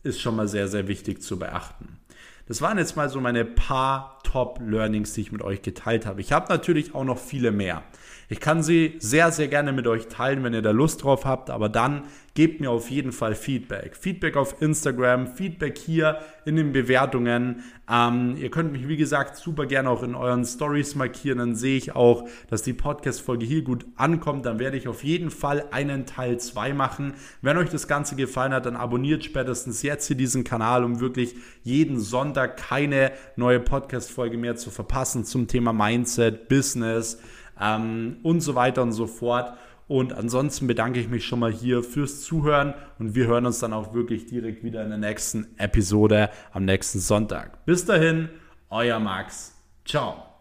ist 0.03 0.21
schon 0.21 0.37
mal 0.37 0.47
sehr, 0.47 0.69
sehr 0.69 0.87
wichtig 0.87 1.23
zu 1.23 1.39
beachten. 1.39 1.99
Das 2.47 2.61
waren 2.61 2.77
jetzt 2.77 2.95
mal 2.95 3.09
so 3.09 3.21
meine 3.21 3.47
paar 3.47 4.21
Top-Learnings, 4.23 5.15
die 5.15 5.23
ich 5.23 5.33
mit 5.33 5.41
euch 5.41 5.63
geteilt 5.63 6.05
habe. 6.05 6.21
Ich 6.21 6.31
habe 6.31 6.53
natürlich 6.53 6.95
auch 6.95 7.05
noch 7.05 7.19
viele 7.19 7.51
mehr. 7.51 7.83
Ich 8.29 8.39
kann 8.39 8.63
sie 8.63 8.97
sehr, 8.99 9.33
sehr 9.33 9.49
gerne 9.49 9.73
mit 9.73 9.87
euch 9.87 10.09
teilen, 10.09 10.45
wenn 10.45 10.53
ihr 10.53 10.61
da 10.61 10.71
Lust 10.71 11.05
drauf 11.05 11.25
habt, 11.25 11.49
aber 11.49 11.71
dann 11.71 12.03
gebt 12.35 12.61
mir 12.61 12.71
auf 12.71 12.91
jeden 12.91 13.13
Fall 13.13 13.37
Feedback. 13.37 13.97
Feedback 13.97 14.37
auf 14.37 14.61
Instagram, 14.61 15.29
Feedback 15.29 15.79
hier 15.79 16.19
in 16.45 16.57
den 16.57 16.73
Bewertungen. 16.73 17.63
Ähm, 17.89 18.37
ihr 18.37 18.51
könnt 18.51 18.73
mich, 18.73 18.89
wie 18.89 18.97
gesagt, 18.97 19.37
super 19.37 19.67
gerne 19.67 19.89
auch 19.89 20.03
in 20.03 20.17
euren 20.17 20.45
Stories 20.45 20.97
markieren. 20.97 21.39
Dann 21.39 21.55
sehe 21.55 21.77
ich 21.77 21.95
auch, 21.95 22.29
dass 22.51 22.63
die 22.63 22.73
Podcast-Folge 22.73 23.47
hier 23.47 23.63
gut 23.63 23.87
ankommt. 23.97 24.47
Dann 24.47 24.59
werde 24.59 24.77
ich 24.77 24.89
auf 24.89 25.05
jeden 25.05 25.31
Fall 25.31 25.65
einen 25.71 26.07
Teil 26.07 26.41
2 26.41 26.75
machen. 26.75 27.15
Wenn 27.41 27.57
euch 27.57 27.71
das 27.71 27.87
Ganze 27.87 28.17
gefallen 28.17 28.53
hat, 28.53 28.67
dann 28.67 28.77
abonniert 28.77 29.25
spätestens 29.25 29.83
jetzt 29.83 30.09
hier 30.09 30.17
diesen 30.17 30.43
Kanal, 30.43 30.83
um 30.83 30.99
wirklich 30.99 31.37
jeden 31.63 32.01
Sonntag 32.01 32.57
keine 32.57 33.13
neue 33.37 33.61
Podcast-Folge 33.61 34.39
mehr 34.39 34.57
zu 34.57 34.71
verpassen 34.71 35.25
zum 35.25 35.47
Thema 35.47 35.73
Mindset, 35.73 36.49
Business 36.49 37.21
ähm, 37.61 38.17
und 38.25 38.41
so 38.41 38.57
weiter 38.57 38.83
und 38.83 38.93
so 38.93 39.07
fort. 39.07 39.57
Und 39.87 40.13
ansonsten 40.13 40.67
bedanke 40.67 41.01
ich 41.01 41.09
mich 41.09 41.27
schon 41.27 41.41
mal 41.41 41.53
hier 41.53 41.83
fürs 41.83 42.23
Zuhören 42.23 42.75
und 42.99 43.15
wir 43.15 43.27
hören 43.27 43.47
uns 43.47 43.59
dann 43.59 43.73
auch 43.73 43.95
wirklich 43.95 44.27
direkt 44.27 44.65
wieder 44.65 44.83
in 44.83 44.89
der 44.89 44.99
nächsten 44.99 45.47
Episode 45.59 46.31
am 46.53 46.65
nächsten 46.65 47.01
Sonntag. 47.01 47.65
Bis 47.67 47.85
dahin, 47.85 48.29
euer 48.71 48.99
Max. 48.99 49.55
Ciao. 49.85 50.34